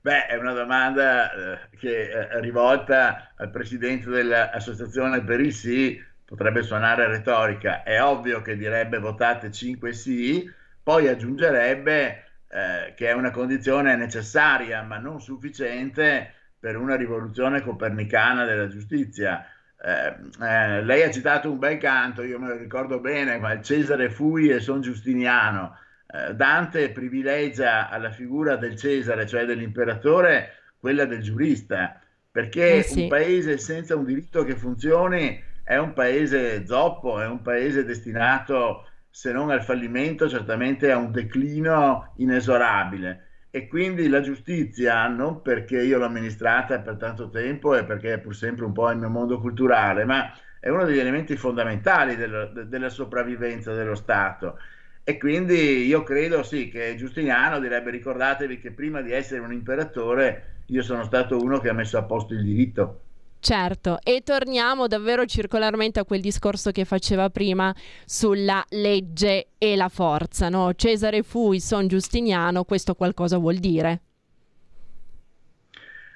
[0.00, 6.62] Beh, è una domanda eh, che è rivolta al presidente dell'Associazione per il sì, potrebbe
[6.62, 7.82] suonare retorica.
[7.82, 10.50] È ovvio che direbbe votate 5 sì,
[10.82, 18.44] poi aggiungerebbe eh, che è una condizione necessaria ma non sufficiente per una rivoluzione copernicana
[18.44, 19.44] della giustizia.
[19.76, 24.08] Eh, eh, lei ha citato un bel canto, io me lo ricordo bene, ma Cesare
[24.10, 25.76] fui e son giustiniano.
[26.06, 32.00] Eh, Dante privilegia alla figura del Cesare, cioè dell'imperatore, quella del giurista,
[32.30, 33.02] perché eh sì.
[33.02, 38.86] un paese senza un diritto che funzioni è un paese zoppo, è un paese destinato,
[39.08, 43.28] se non al fallimento, certamente a un declino inesorabile.
[43.50, 48.18] E quindi la giustizia, non perché io l'ho amministrata per tanto tempo e perché è
[48.18, 52.46] pur sempre un po' il mio mondo culturale, ma è uno degli elementi fondamentali della,
[52.46, 54.58] della sopravvivenza dello Stato
[55.04, 60.62] e quindi io credo sì che Giustiniano direbbe ricordatevi che prima di essere un imperatore
[60.68, 63.00] io sono stato uno che ha messo a posto il diritto.
[63.38, 67.74] Certo, e torniamo davvero circolarmente a quel discorso che faceva prima
[68.06, 70.72] sulla legge e la forza, no?
[70.72, 74.00] Cesare fui, son Giustiniano, questo qualcosa vuol dire?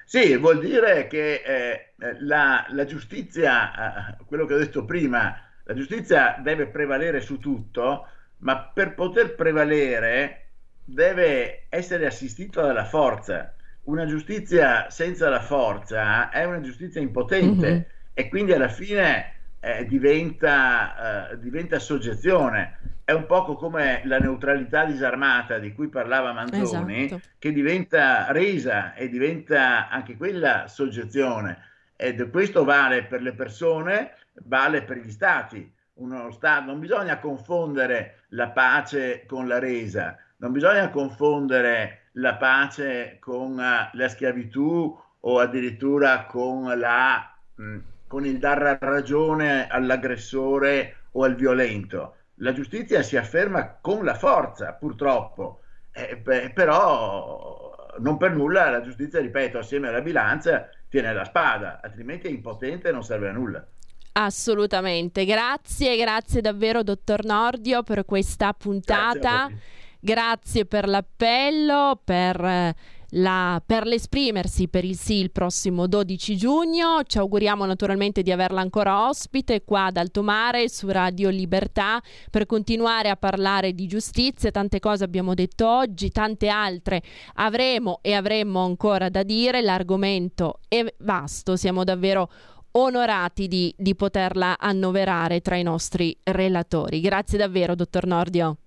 [0.05, 5.75] Sì, vuol dire che eh, la, la, giustizia, eh, quello che ho detto prima, la
[5.75, 8.07] giustizia deve prevalere su tutto,
[8.39, 10.49] ma per poter prevalere
[10.83, 13.53] deve essere assistito dalla forza.
[13.83, 17.81] Una giustizia senza la forza è una giustizia impotente mm-hmm.
[18.13, 22.77] e quindi alla fine eh, diventa, eh, diventa, soggezione.
[23.03, 27.21] È un poco come la neutralità disarmata di cui parlava Manzoni, esatto.
[27.39, 31.67] che diventa resa e diventa anche quella soggezione.
[31.95, 34.13] Ed questo vale per le persone,
[34.43, 40.51] vale per gli stati uno Stato, non bisogna confondere la pace con la resa, non
[40.51, 48.39] bisogna confondere la pace con uh, la schiavitù o addirittura con, la, mm, con il
[48.39, 52.15] dar ragione all'aggressore o al violento.
[52.35, 58.81] La giustizia si afferma con la forza, purtroppo, eh, beh, però non per nulla la
[58.81, 63.33] giustizia, ripeto, assieme alla bilancia tiene la spada, altrimenti è impotente e non serve a
[63.33, 63.65] nulla.
[64.11, 69.59] Assolutamente, grazie, grazie davvero dottor Nordio per questa puntata, grazie,
[69.99, 72.75] grazie per l'appello, per, eh,
[73.11, 78.61] la, per l'esprimersi per il sì il prossimo 12 giugno, ci auguriamo naturalmente di averla
[78.61, 84.79] ancora ospite qua ad Altomare su Radio Libertà per continuare a parlare di giustizia, tante
[84.79, 87.01] cose abbiamo detto oggi, tante altre
[87.35, 92.29] avremo e avremmo ancora da dire, l'argomento è vasto, siamo davvero
[92.71, 97.01] onorati di, di poterla annoverare tra i nostri relatori.
[97.01, 98.57] Grazie davvero, dottor Nordio.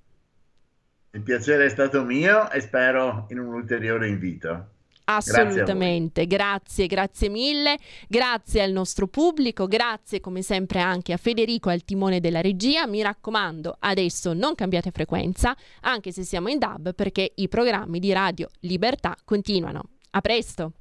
[1.10, 4.66] Il piacere è stato mio e spero in un ulteriore invito.
[5.04, 7.78] Assolutamente, grazie, grazie, grazie, mille,
[8.08, 12.86] grazie al nostro pubblico, grazie come sempre anche a Federico al timone della regia.
[12.86, 18.12] Mi raccomando, adesso non cambiate frequenza, anche se siamo in DAB, perché i programmi di
[18.12, 19.82] Radio Libertà continuano.
[20.10, 20.72] A presto!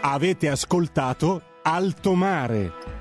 [0.00, 2.91] Avete ascoltato Alto Mare.